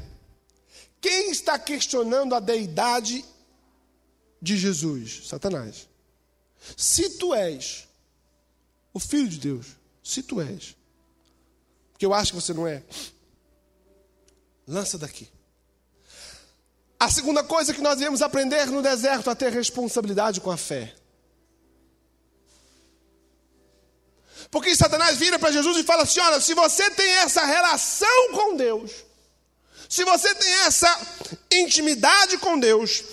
[1.01, 3.23] quem está questionando a deidade
[4.41, 5.27] de Jesus?
[5.27, 5.89] Satanás.
[6.77, 7.87] Se tu és
[8.93, 9.67] o Filho de Deus,
[10.01, 10.75] se tu és,
[11.91, 12.81] porque eu acho que você não é,
[14.65, 15.29] lança daqui.
[16.99, 20.95] A segunda coisa que nós devemos aprender no deserto é ter responsabilidade com a fé.
[24.49, 28.55] Porque Satanás vira para Jesus e fala assim: olha, se você tem essa relação com
[28.55, 28.91] Deus,
[29.89, 30.99] se você tem essa
[31.51, 33.03] intimidade com Deus,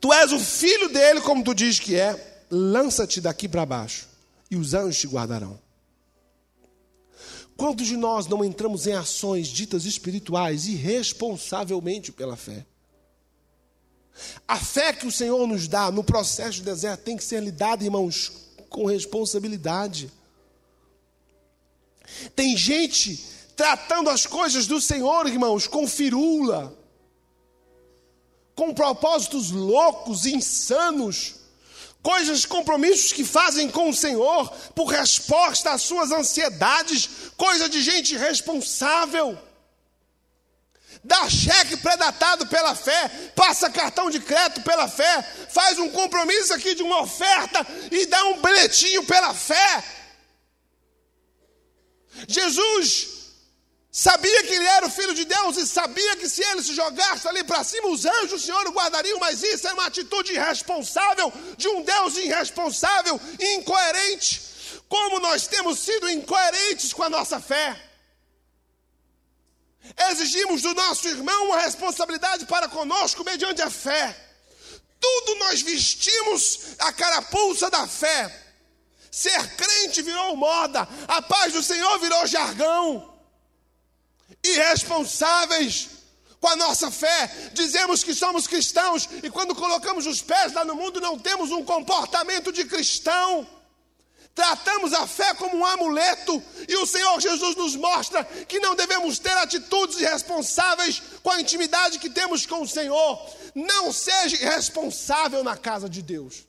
[0.00, 4.08] tu és o filho dele, como tu diz que é, lança-te daqui para baixo
[4.50, 5.58] e os anjos te guardarão.
[7.56, 12.66] Quantos de nós não entramos em ações ditas espirituais irresponsavelmente pela fé?
[14.46, 17.84] A fé que o Senhor nos dá no processo do deserto tem que ser lidada,
[17.84, 18.32] irmãos,
[18.68, 20.10] com responsabilidade.
[22.34, 23.24] Tem gente
[23.56, 26.76] tratando as coisas do Senhor, irmãos, com firula,
[28.54, 31.36] com propósitos loucos, insanos,
[32.02, 38.14] coisas, compromissos que fazem com o Senhor por resposta às suas ansiedades, coisa de gente
[38.14, 39.38] irresponsável.
[41.04, 46.74] Dá cheque predatado pela fé, passa cartão de crédito pela fé, faz um compromisso aqui
[46.74, 49.84] de uma oferta e dá um bilhetinho pela fé.
[52.26, 53.08] Jesus
[53.92, 57.28] sabia que ele era o filho de Deus e sabia que se ele se jogasse
[57.28, 61.30] ali para cima, os anjos do Senhor o guardariam, mas isso é uma atitude irresponsável
[61.58, 64.40] de um Deus irresponsável e incoerente.
[64.88, 67.93] Como nós temos sido incoerentes com a nossa fé.
[70.10, 74.16] Exigimos do nosso irmão uma responsabilidade para conosco mediante a fé.
[75.00, 78.42] Tudo nós vestimos a carapuça da fé.
[79.10, 83.14] Ser crente virou moda, a paz do Senhor virou jargão.
[84.42, 85.90] Irresponsáveis
[86.40, 90.74] com a nossa fé, dizemos que somos cristãos e quando colocamos os pés lá no
[90.74, 93.46] mundo não temos um comportamento de cristão.
[94.34, 99.18] Tratamos a fé como um amuleto e o Senhor Jesus nos mostra que não devemos
[99.18, 103.30] ter atitudes irresponsáveis com a intimidade que temos com o Senhor.
[103.54, 106.44] Não seja irresponsável na casa de Deus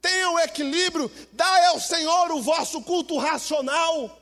[0.00, 4.20] tenha o equilíbrio, dai ao Senhor o vosso culto racional.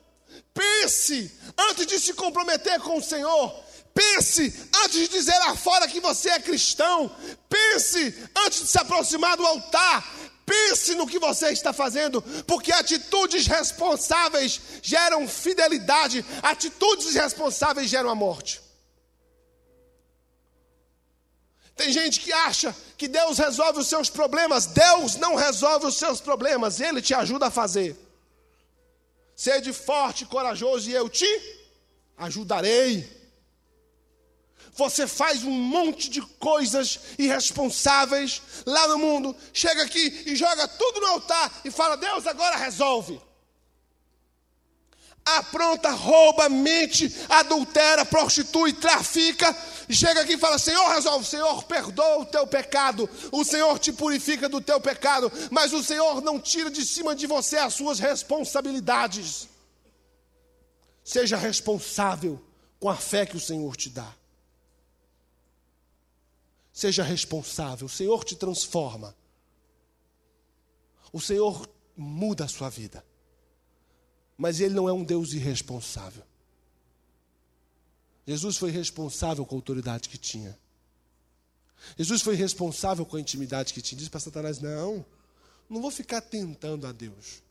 [0.52, 3.54] Pense antes de se comprometer com o Senhor.
[3.94, 7.10] Pense antes de dizer lá fora que você é cristão.
[7.48, 10.04] Pense antes de se aproximar do altar.
[10.46, 18.14] Pense no que você está fazendo, porque atitudes responsáveis geram fidelidade, atitudes irresponsáveis geram a
[18.14, 18.62] morte.
[21.74, 24.66] Tem gente que acha que Deus resolve os seus problemas.
[24.66, 27.94] Deus não resolve os seus problemas, Ele te ajuda a fazer.
[29.34, 31.28] Sede forte corajoso, e eu te
[32.16, 33.15] ajudarei.
[34.76, 41.00] Você faz um monte de coisas irresponsáveis lá no mundo, chega aqui e joga tudo
[41.00, 43.20] no altar e fala: Deus agora resolve.
[45.24, 49.56] Apronta, rouba, mente, adultera, prostitui, trafica,
[49.88, 54.46] chega aqui e fala: Senhor, resolve, Senhor, perdoa o teu pecado, o Senhor te purifica
[54.46, 59.48] do teu pecado, mas o Senhor não tira de cima de você as suas responsabilidades.
[61.02, 62.40] Seja responsável
[62.78, 64.12] com a fé que o Senhor te dá.
[66.76, 69.16] Seja responsável, o Senhor te transforma.
[71.10, 71.66] O Senhor
[71.96, 73.02] muda a sua vida.
[74.36, 76.22] Mas ele não é um Deus irresponsável.
[78.26, 80.54] Jesus foi responsável com a autoridade que tinha.
[81.96, 83.98] Jesus foi responsável com a intimidade que tinha.
[83.98, 85.02] Diz para Satanás: Não,
[85.70, 87.42] não vou ficar tentando a Deus.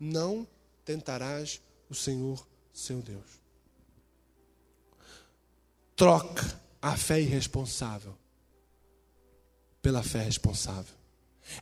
[0.00, 0.44] Não
[0.84, 3.40] tentarás o Senhor, seu Deus.
[5.94, 8.16] Troca a fé irresponsável
[9.86, 10.92] pela fé responsável.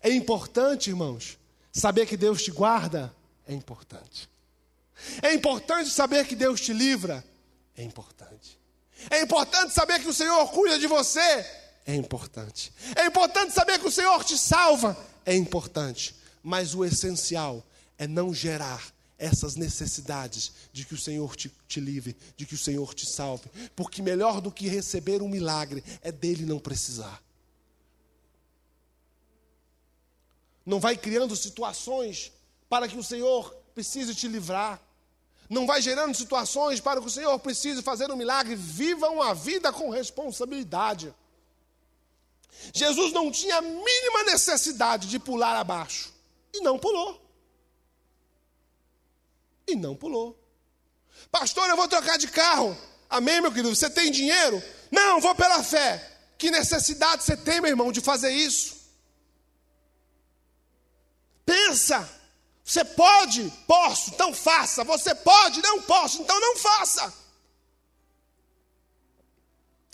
[0.00, 1.38] É importante, irmãos,
[1.70, 3.14] saber que Deus te guarda
[3.46, 4.30] é importante.
[5.20, 7.22] É importante saber que Deus te livra.
[7.76, 8.58] É importante.
[9.10, 11.44] É importante saber que o Senhor cuida de você.
[11.86, 12.72] É importante.
[12.96, 14.96] É importante saber que o Senhor te salva.
[15.26, 16.14] É importante.
[16.42, 17.62] Mas o essencial
[17.98, 18.82] é não gerar
[19.18, 23.48] essas necessidades de que o Senhor te, te, livre, de que o Senhor te salve.
[23.74, 27.22] Porque melhor do que receber um milagre é dele não precisar.
[30.66, 32.32] Não vai criando situações
[32.68, 34.80] para que o Senhor precise te livrar.
[35.48, 38.56] Não vai gerando situações para que o Senhor precise fazer um milagre.
[38.56, 41.14] Vivam a vida com responsabilidade.
[42.72, 46.12] Jesus não tinha a mínima necessidade de pular abaixo.
[46.52, 47.23] E não pulou.
[49.66, 50.38] E não pulou.
[51.30, 52.76] Pastor, eu vou trocar de carro.
[53.08, 53.74] Amém, meu querido?
[53.74, 54.62] Você tem dinheiro?
[54.90, 56.12] Não, vou pela fé.
[56.36, 58.76] Que necessidade você tem, meu irmão, de fazer isso?
[61.46, 62.08] Pensa.
[62.64, 63.50] Você pode?
[63.66, 64.84] Posso, então faça.
[64.84, 65.62] Você pode?
[65.62, 67.12] Não posso, então não faça.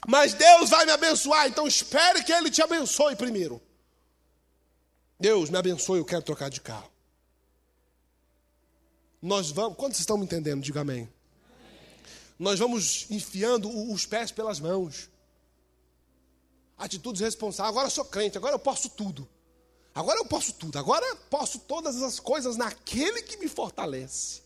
[0.07, 3.61] Mas Deus vai me abençoar, então espere que Ele te abençoe primeiro.
[5.19, 6.90] Deus me abençoe, eu quero trocar de carro.
[9.21, 11.03] Nós vamos, quando vocês estão me entendendo, diga amém.
[11.03, 11.11] amém.
[12.39, 15.11] Nós vamos enfiando os pés pelas mãos.
[16.79, 17.71] Atitudes responsáveis.
[17.71, 19.29] Agora eu sou crente, agora eu posso tudo.
[19.95, 24.43] Agora eu posso tudo, agora posso todas as coisas naquele que me fortalece.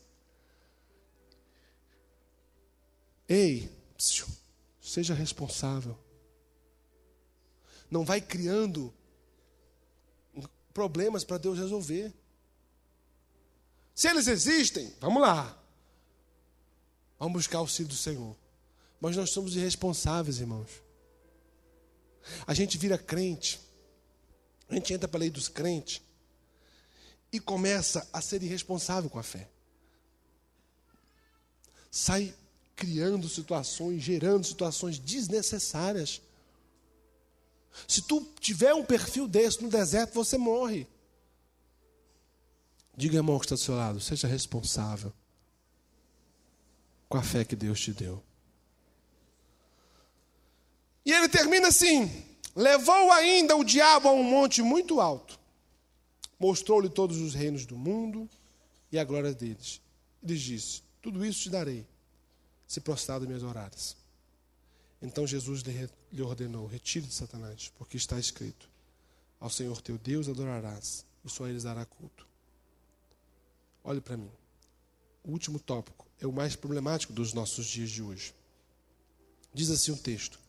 [3.29, 3.70] Ei,
[4.81, 5.99] seja responsável.
[7.91, 8.93] Não vai criando
[10.72, 12.12] problemas para Deus resolver.
[13.95, 15.57] Se eles existem, vamos lá.
[17.18, 18.36] Vamos buscar o auxílio do Senhor.
[19.01, 20.70] Mas nós somos irresponsáveis, irmãos.
[22.47, 23.61] A gente vira crente
[24.68, 26.03] a gente entra para a lei dos crentes
[27.32, 29.49] e começa a ser irresponsável com a fé.
[31.90, 32.34] Sai
[32.74, 36.20] criando situações, gerando situações desnecessárias.
[37.86, 40.86] Se tu tiver um perfil desse no deserto, você morre.
[42.97, 45.12] Diga, irmão, que está do seu lado, seja responsável
[47.09, 48.22] com a fé que Deus te deu.
[51.05, 52.11] E ele termina assim:
[52.55, 55.38] Levou ainda o diabo a um monte muito alto,
[56.38, 58.28] mostrou-lhe todos os reinos do mundo
[58.90, 59.80] e a glória deles.
[60.22, 61.86] E lhes disse: Tudo isso te darei,
[62.66, 63.97] se prostrado me adorares.
[65.03, 68.70] Então Jesus lhe ordenou: Retire de Satanás, porque está escrito:
[69.40, 72.34] Ao Senhor teu Deus adorarás, e só eles dará culto.
[73.85, 74.30] Olhe para mim.
[75.22, 78.35] O último tópico é o mais problemático dos nossos dias de hoje.
[79.53, 80.41] Diz assim o texto: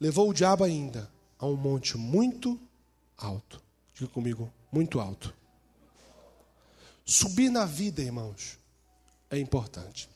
[0.00, 2.58] Levou o diabo ainda a um monte muito
[3.16, 3.60] alto.
[3.92, 5.34] Diga comigo, muito alto.
[7.04, 8.58] Subir na vida, irmãos,
[9.30, 10.08] é importante.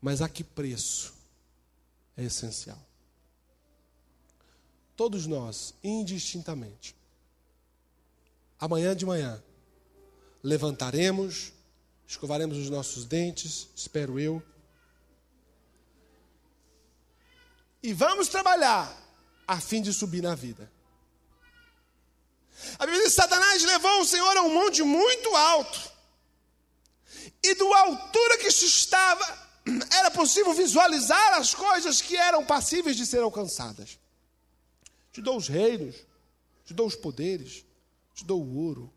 [0.00, 1.14] Mas a que preço
[2.16, 2.78] é essencial?
[4.96, 6.94] Todos nós, indistintamente,
[8.58, 9.42] amanhã de manhã,
[10.42, 11.52] levantaremos,
[12.06, 14.42] escovaremos os nossos dentes, espero eu,
[17.82, 18.90] e vamos trabalhar
[19.46, 20.72] a fim de subir na vida.
[22.78, 25.92] A Bíblia diz Satanás levou o Senhor a um monte muito alto.
[27.42, 29.48] E do altura que se estava,
[29.98, 33.98] era possível visualizar as coisas que eram passíveis de ser alcançadas.
[35.12, 35.96] Te dou os reinos,
[36.64, 37.64] te dou os poderes,
[38.14, 38.92] te dou o ouro.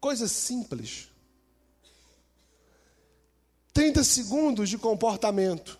[0.00, 1.08] Coisas simples.
[3.72, 5.78] 30 segundos de comportamento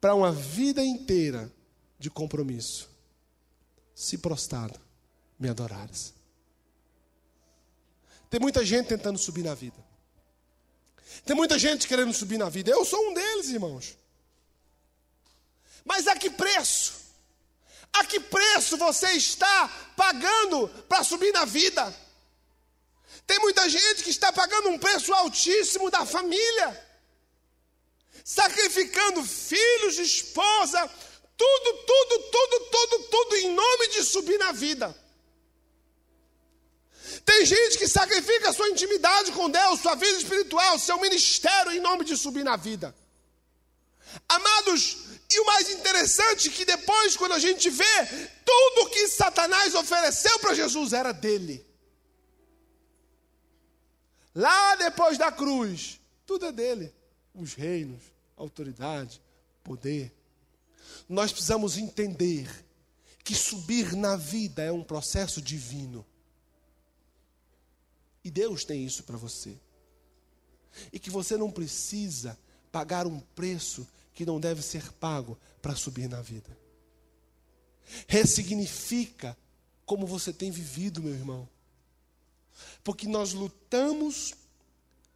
[0.00, 1.52] para uma vida inteira
[1.98, 2.88] de compromisso.
[3.94, 4.80] Se prostrado,
[5.38, 6.14] me adorares.
[8.30, 9.76] Tem muita gente tentando subir na vida.
[11.24, 12.70] Tem muita gente querendo subir na vida.
[12.70, 13.98] Eu sou um deles, irmãos.
[15.84, 16.99] Mas a que preço?
[17.92, 21.94] A que preço você está pagando para subir na vida?
[23.26, 26.88] Tem muita gente que está pagando um preço altíssimo da família,
[28.24, 30.90] sacrificando filhos, esposa,
[31.36, 34.94] tudo, tudo, tudo, tudo, tudo em nome de subir na vida.
[37.24, 42.04] Tem gente que sacrifica sua intimidade com Deus, sua vida espiritual, seu ministério em nome
[42.04, 42.94] de subir na vida.
[44.28, 44.96] Amados,
[45.32, 48.06] e o mais interessante é que depois, quando a gente vê,
[48.44, 51.64] tudo que Satanás ofereceu para Jesus era dele.
[54.34, 56.92] Lá depois da cruz, tudo é dele.
[57.32, 58.02] Os reinos,
[58.36, 59.22] autoridade,
[59.62, 60.12] poder.
[61.08, 62.48] Nós precisamos entender
[63.22, 66.04] que subir na vida é um processo divino.
[68.24, 69.56] E Deus tem isso para você.
[70.92, 72.36] E que você não precisa
[72.72, 73.86] pagar um preço
[74.20, 76.54] que não deve ser pago para subir na vida.
[78.06, 79.34] Ressignifica
[79.86, 81.48] como você tem vivido, meu irmão.
[82.84, 84.34] Porque nós lutamos,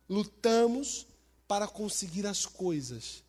[0.08, 1.06] lutamos
[1.46, 3.22] para conseguir as coisas.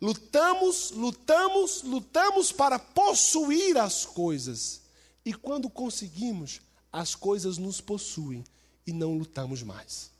[0.00, 4.80] Lutamos, lutamos, lutamos para possuir as coisas.
[5.24, 6.60] E quando conseguimos,
[6.92, 8.42] as coisas nos possuem
[8.84, 10.10] e não lutamos mais.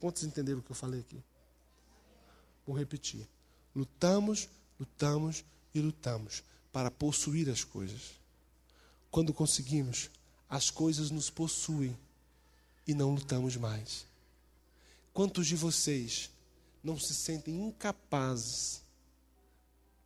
[0.00, 1.22] Quantos entenderam o que eu falei aqui?
[2.66, 3.28] Vou repetir.
[3.74, 4.48] Lutamos,
[4.78, 5.44] lutamos
[5.74, 6.42] e lutamos
[6.72, 8.12] para possuir as coisas.
[9.10, 10.10] Quando conseguimos,
[10.48, 11.96] as coisas nos possuem
[12.86, 14.06] e não lutamos mais.
[15.12, 16.30] Quantos de vocês
[16.82, 18.82] não se sentem incapazes,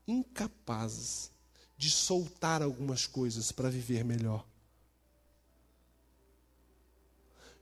[0.07, 1.31] incapazes
[1.77, 4.48] de soltar algumas coisas para viver melhor?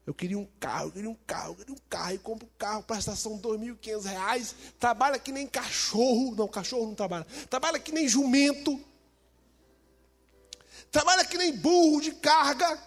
[0.07, 2.15] Eu queria um carro, eu queria um carro, eu queria um carro.
[2.15, 4.55] E compro um carro, prestação R$ 2.500.
[4.79, 6.33] Trabalha que nem cachorro.
[6.37, 7.27] Não, cachorro não trabalha.
[7.51, 8.81] Trabalha que nem jumento.
[10.93, 12.81] Trabalha que nem burro de carga.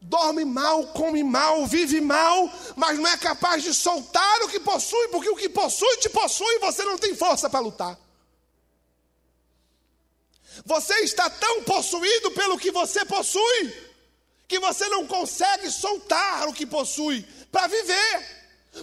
[0.00, 2.50] Dorme mal, come mal, vive mal.
[2.74, 5.08] Mas não é capaz de soltar o que possui.
[5.08, 7.96] Porque o que possui te possui e você não tem força para lutar.
[10.64, 13.83] Você está tão possuído pelo que você possui
[14.46, 18.34] que você não consegue soltar o que possui para viver.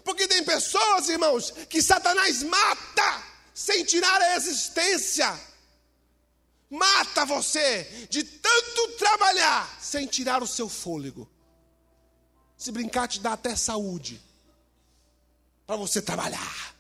[0.04, 5.40] Porque tem pessoas, irmãos, que Satanás mata sem tirar a existência.
[6.70, 11.30] Mata você de tanto trabalhar sem tirar o seu fôlego.
[12.58, 14.22] Se brincar, te dá até saúde
[15.68, 16.76] para você trabalhar,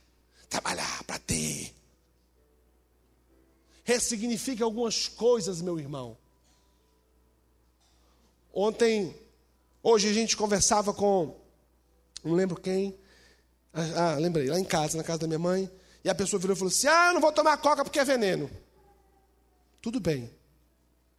[0.49, 1.75] trabalhar para ter.
[3.83, 6.17] Ressignifique algumas coisas, meu irmão.
[8.53, 9.15] Ontem,
[9.81, 11.39] hoje a gente conversava com,
[12.23, 12.97] não lembro quem,
[13.73, 15.71] ah, ah, lembrei, lá em casa, na casa da minha mãe,
[16.03, 18.49] e a pessoa virou e falou assim: Ah, não vou tomar coca porque é veneno.
[19.81, 20.29] Tudo bem,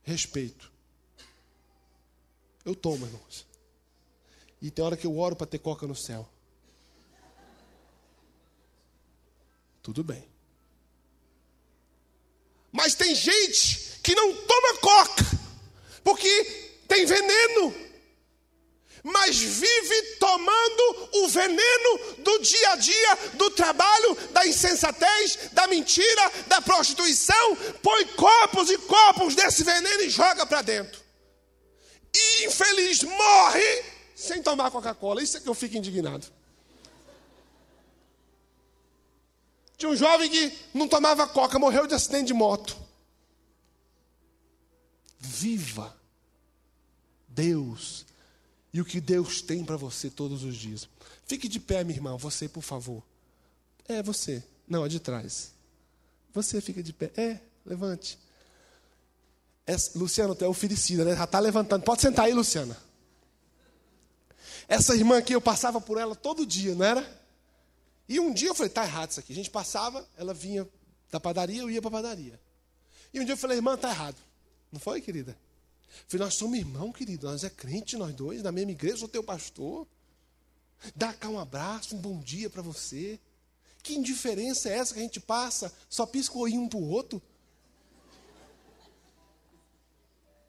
[0.02, 0.70] respeito.
[2.64, 3.46] Eu tomo, irmãos.
[4.60, 6.28] E tem hora que eu oro para ter coca no céu.
[9.82, 10.24] Tudo bem.
[12.70, 15.24] Mas tem gente que não toma coca,
[16.04, 17.74] porque tem veneno,
[19.02, 26.32] mas vive tomando o veneno do dia a dia, do trabalho, da insensatez, da mentira,
[26.48, 31.00] da prostituição, põe copos e copos desse veneno e joga para dentro.
[32.14, 33.84] E infeliz morre
[34.14, 35.22] sem tomar Coca-Cola.
[35.22, 36.26] Isso é que eu fico indignado.
[39.78, 42.76] Tinha um jovem que não tomava coca, morreu de acidente de moto.
[45.18, 46.01] Viva
[47.34, 48.06] Deus
[48.72, 50.88] e o que Deus tem para você todos os dias.
[51.26, 53.02] Fique de pé, minha irmã, você, por favor.
[53.86, 54.42] É você.
[54.66, 55.52] Não, é de trás.
[56.32, 57.10] Você fica de pé.
[57.16, 58.18] É, levante.
[59.66, 61.14] Essa, Luciano, tu é oferecida, né?
[61.14, 61.84] Já está levantando.
[61.84, 62.76] Pode sentar aí, Luciana.
[64.66, 67.22] Essa irmã aqui, eu passava por ela todo dia, não era?
[68.08, 69.32] E um dia eu falei, tá errado isso aqui.
[69.32, 70.68] A gente passava, ela vinha
[71.10, 72.40] da padaria, eu ia para a padaria.
[73.12, 74.16] E um dia eu falei, irmã, tá errado.
[74.70, 75.36] Não foi, querida?
[76.08, 79.22] Falei, nós somos irmãos, querido, nós é crente, nós dois, na mesma igreja, sou teu
[79.22, 79.86] pastor.
[80.94, 83.20] Dá cá um abraço, um bom dia para você.
[83.82, 85.72] Que indiferença é essa que a gente passa?
[85.88, 87.20] Só pisca o olhinho um para o outro?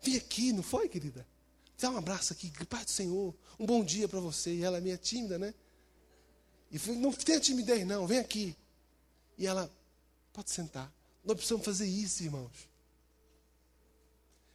[0.02, 1.26] Vem aqui, não foi, querida?
[1.80, 3.36] Dá um abraço aqui, Pai do Senhor.
[3.60, 4.54] Um bom dia para você.
[4.54, 5.54] E ela é meio tímida, né?
[6.72, 8.56] E falei, não tenha timidez, não, vem aqui.
[9.38, 9.70] E ela,
[10.32, 10.92] pode sentar.
[11.24, 12.52] Nós precisamos fazer isso, irmãos.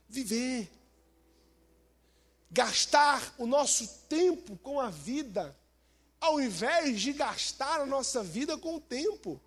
[0.08, 0.68] Viver.
[2.50, 5.56] Gastar o nosso tempo com a vida
[6.20, 9.40] ao invés de gastar a nossa vida com o tempo.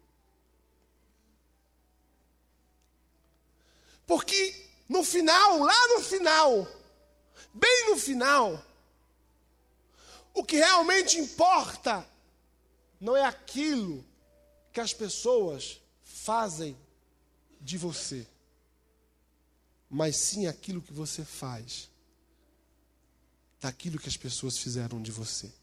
[4.06, 6.68] Porque no final, lá no final,
[7.54, 8.64] bem no final,
[10.34, 12.08] o que realmente importa
[13.00, 14.06] não é aquilo
[14.72, 16.78] que as pessoas fazem
[17.60, 18.26] de você,
[19.90, 21.91] mas sim aquilo que você faz
[23.62, 25.54] daquilo que as pessoas fizeram de você.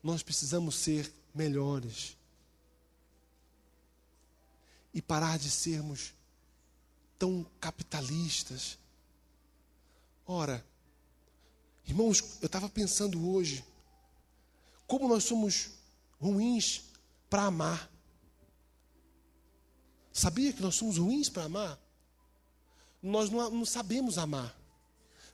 [0.00, 2.16] Nós precisamos ser melhores.
[4.94, 6.14] E parar de sermos
[7.18, 8.78] tão capitalistas.
[10.26, 10.64] Ora,
[11.84, 13.64] irmãos, eu estava pensando hoje,
[14.86, 15.70] como nós somos
[16.20, 16.82] ruins
[17.28, 17.90] para amar.
[20.12, 21.78] Sabia que nós somos ruins para amar?
[23.02, 24.59] Nós não, não sabemos amar.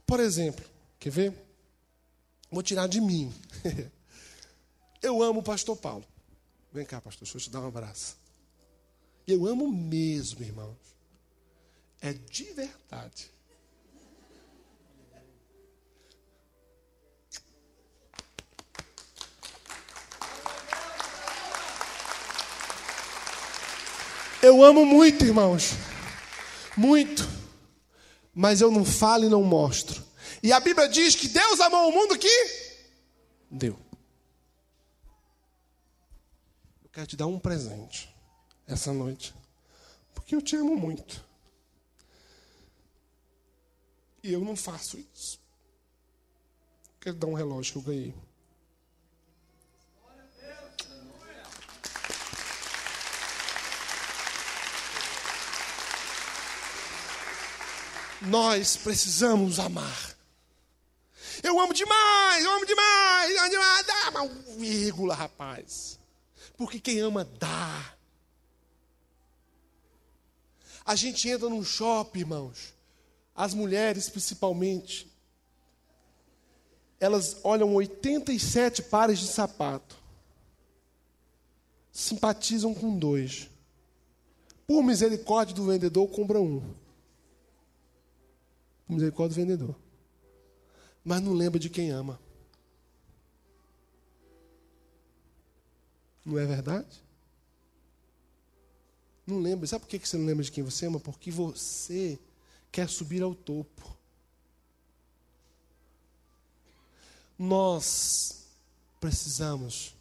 [0.07, 0.65] Por exemplo,
[1.01, 1.35] quer ver?
[2.51, 3.35] Vou tirar de mim.
[5.03, 6.05] Eu amo o pastor Paulo.
[6.73, 8.17] Vem cá, pastor, deixa eu te dar um abraço.
[9.27, 10.77] Eu amo mesmo, irmãos.
[12.01, 13.31] É de verdade.
[24.43, 25.73] Eu amo muito, irmãos.
[26.77, 27.27] Muito.
[28.39, 30.05] Mas eu não falo e não mostro.
[30.43, 32.29] E a Bíblia diz que Deus amou o mundo que
[33.51, 33.79] deu.
[36.93, 38.15] quero te dar um presente
[38.67, 39.35] essa noite,
[40.15, 41.25] porque eu te amo muito.
[44.23, 45.41] E eu não faço isso.
[47.01, 48.15] Quero dar um relógio que eu ganhei.
[58.23, 60.17] Nós precisamos amar.
[61.43, 63.87] Eu amo demais, eu amo demais, eu amo demais.
[63.87, 65.99] Dá uma vírgula, rapaz.
[66.57, 67.95] Porque quem ama dá.
[70.85, 72.75] A gente entra num shopping, irmãos.
[73.35, 75.13] As mulheres, principalmente,
[76.99, 79.97] elas olham 87 pares de sapato.
[81.93, 83.51] Simpatizam com dois.
[84.67, 86.63] Por misericórdia do vendedor, compra um.
[88.89, 89.77] Misericórdia do vendedor.
[91.05, 92.21] Mas não lembra de quem ama.
[96.25, 97.05] Não é verdade?
[99.27, 99.67] Não lembra.
[99.67, 101.01] Sabe por que você não lembra de quem você ama?
[101.01, 102.19] Porque você
[102.71, 103.97] quer subir ao topo.
[107.39, 108.47] Nós
[109.01, 109.95] precisamos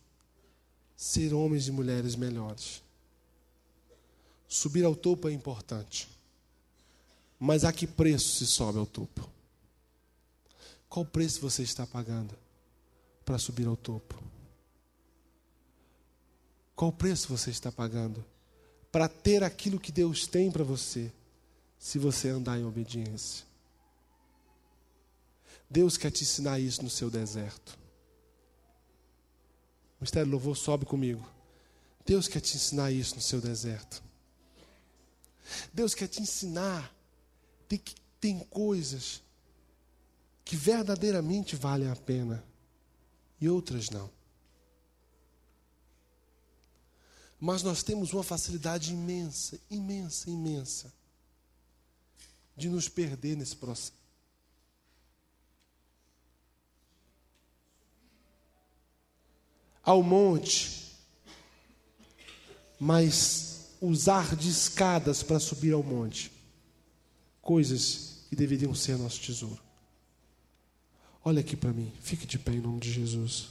[0.95, 2.81] ser homens e mulheres melhores.
[4.47, 6.14] Subir ao topo é importante.
[7.39, 9.29] Mas a que preço se sobe ao topo?
[10.87, 12.37] Qual preço você está pagando
[13.25, 14.15] para subir ao topo?
[16.75, 18.23] Qual preço você está pagando
[18.91, 21.11] para ter aquilo que Deus tem para você,
[21.77, 23.45] se você andar em obediência?
[25.69, 27.77] Deus quer te ensinar isso no seu deserto.
[29.99, 31.27] O mistério louvor sobe comigo.
[32.05, 34.01] Deus quer te ensinar isso no seu deserto.
[35.73, 36.94] Deus quer te ensinar
[37.67, 39.21] de que tem coisas
[40.43, 42.43] que verdadeiramente valem a pena
[43.41, 44.09] e outras não.
[47.39, 50.93] Mas nós temos uma facilidade imensa, imensa, imensa,
[52.55, 53.93] de nos perder nesse processo.
[59.83, 60.95] Ao monte,
[62.79, 66.31] mas usar de escadas para subir ao monte,
[67.45, 69.61] coisas que deveriam ser nosso tesouro.
[71.23, 73.49] Olha aqui para mim, fique de pé em nome de Jesus.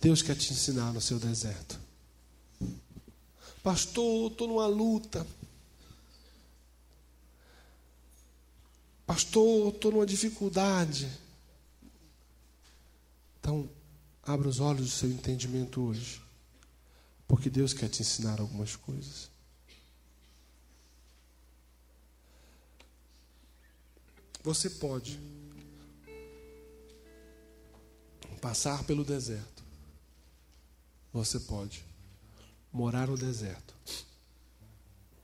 [0.00, 1.78] Deus quer te ensinar no seu deserto.
[3.64, 5.26] Pastor, estou numa luta.
[9.12, 11.10] Pastor, estou numa dificuldade.
[13.38, 13.68] Então,
[14.22, 16.22] Abra os olhos do seu entendimento hoje.
[17.26, 19.30] Porque Deus quer te ensinar algumas coisas.
[24.44, 25.20] Você pode
[28.40, 29.62] passar pelo deserto.
[31.12, 31.84] Você pode
[32.72, 33.74] morar no deserto.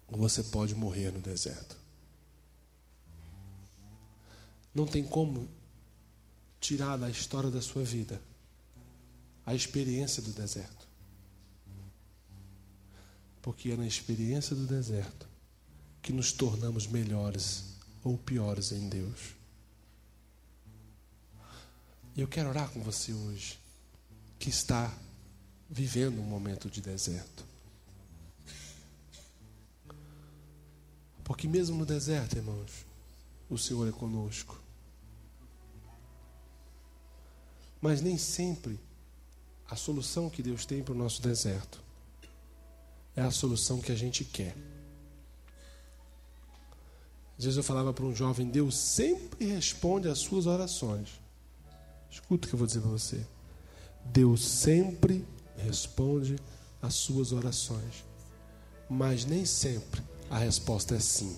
[0.09, 1.77] Ou você pode morrer no deserto.
[4.79, 5.49] Não tem como
[6.61, 8.23] tirar da história da sua vida
[9.45, 10.87] a experiência do deserto.
[13.43, 15.27] Porque é na experiência do deserto
[16.01, 17.75] que nos tornamos melhores
[18.05, 19.35] ou piores em Deus.
[22.15, 23.59] E eu quero orar com você hoje,
[24.39, 24.97] que está
[25.69, 27.45] vivendo um momento de deserto.
[31.25, 32.87] Porque mesmo no deserto, irmãos,
[33.51, 34.68] o Senhor é conosco.
[37.81, 38.79] Mas nem sempre
[39.69, 41.83] a solução que Deus tem para o nosso deserto
[43.15, 44.57] é a solução que a gente quer.
[47.39, 51.21] Às vezes eu falava para um jovem: Deus sempre responde às suas orações.
[52.11, 53.25] Escuta o que eu vou dizer para você.
[54.05, 55.25] Deus sempre
[55.57, 56.37] responde
[56.81, 58.05] às suas orações,
[58.89, 61.37] mas nem sempre a resposta é sim.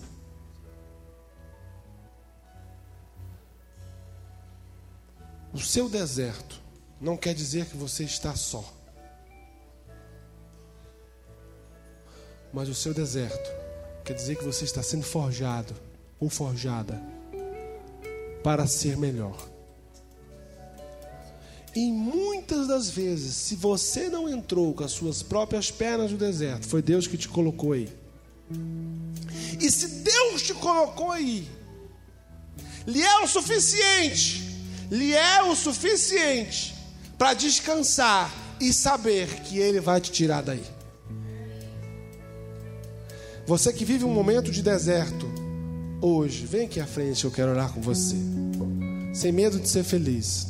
[5.53, 6.61] O seu deserto
[6.99, 8.63] não quer dizer que você está só.
[12.53, 13.49] Mas o seu deserto
[14.03, 15.73] quer dizer que você está sendo forjado
[16.19, 17.01] ou forjada
[18.43, 19.49] para ser melhor.
[21.73, 26.67] E muitas das vezes, se você não entrou com as suas próprias pernas no deserto,
[26.67, 27.89] foi Deus que te colocou aí.
[29.59, 31.47] E se Deus te colocou aí,
[32.85, 34.50] lhe é o suficiente,
[34.91, 36.75] lhe é o suficiente
[37.17, 38.29] para descansar
[38.59, 40.63] e saber que Ele vai te tirar daí.
[43.47, 45.27] Você que vive um momento de deserto
[46.01, 48.15] hoje, vem aqui à frente, eu quero orar com você.
[49.13, 50.47] Sem medo de ser feliz.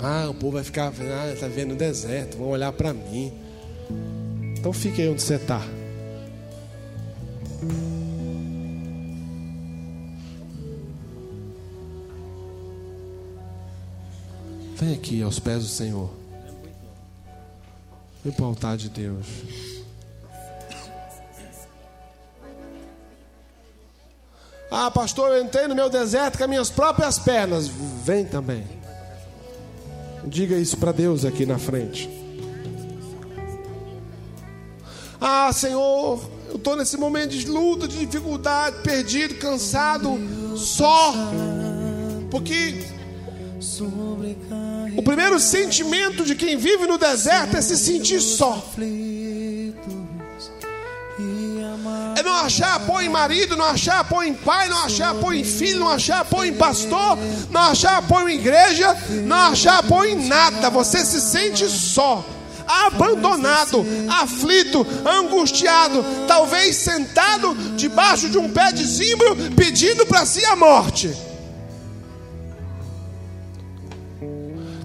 [0.00, 3.32] Ah, o povo vai ficar, ah, tá vendo o deserto, vão olhar para mim.
[4.58, 5.62] Então fique aí onde você está.
[14.82, 16.10] Vem aqui aos pés do Senhor.
[18.24, 19.24] Vem para o altar de Deus.
[24.68, 27.68] Ah, pastor, eu entrei no meu deserto com as minhas próprias pernas.
[27.68, 28.66] Vem também.
[30.24, 32.10] Diga isso para Deus aqui na frente.
[35.20, 40.18] Ah, Senhor, eu estou nesse momento de luta, de dificuldade, perdido, cansado,
[40.56, 41.14] só.
[42.32, 43.01] Porque
[44.96, 48.62] o primeiro sentimento de quem vive no deserto é se sentir só.
[52.16, 55.44] É não achar apoio em marido, não achar apoio em pai, não achar apoio em
[55.44, 57.18] filho, não achar apoio em pastor,
[57.50, 60.68] não achar apoio em igreja, não achar apoio em nada.
[60.70, 62.24] Você se sente só
[62.66, 70.56] abandonado, aflito, angustiado, talvez sentado debaixo de um pé de zimbro, pedindo para si a
[70.56, 71.31] morte.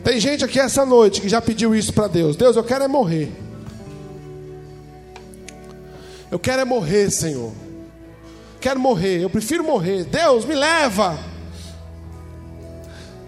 [0.08, 2.38] Tem gente aqui essa noite que já pediu isso para Deus.
[2.38, 3.30] Deus, eu quero é morrer.
[6.32, 7.51] Eu quero é morrer, Senhor.
[8.62, 10.05] Quero morrer, eu prefiro morrer.
[10.05, 11.20] Deus, me leva.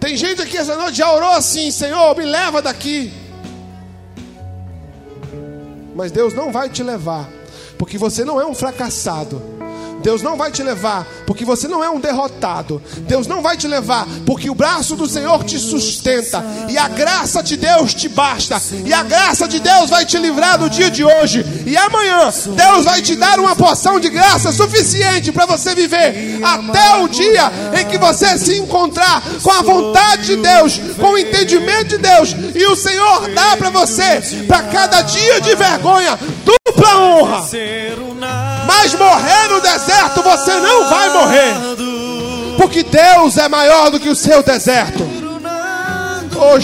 [0.00, 3.12] Tem gente aqui essa noite já orou assim: Senhor, me leva daqui.
[5.94, 7.28] Mas Deus não vai te levar,
[7.76, 9.59] porque você não é um fracassado.
[10.02, 12.82] Deus não vai te levar porque você não é um derrotado.
[12.98, 17.42] Deus não vai te levar porque o braço do Senhor te sustenta e a graça
[17.42, 18.60] de Deus te basta.
[18.84, 21.44] E a graça de Deus vai te livrar do dia de hoje.
[21.66, 26.96] E amanhã Deus vai te dar uma porção de graça suficiente para você viver até
[27.02, 31.88] o dia em que você se encontrar com a vontade de Deus, com o entendimento
[31.88, 37.42] de Deus e o Senhor dá para você para cada dia de vergonha dupla honra.
[38.72, 41.54] Mas morrer no deserto você não vai morrer.
[42.56, 45.02] Porque Deus é maior do que o seu deserto.
[46.36, 46.56] Oh,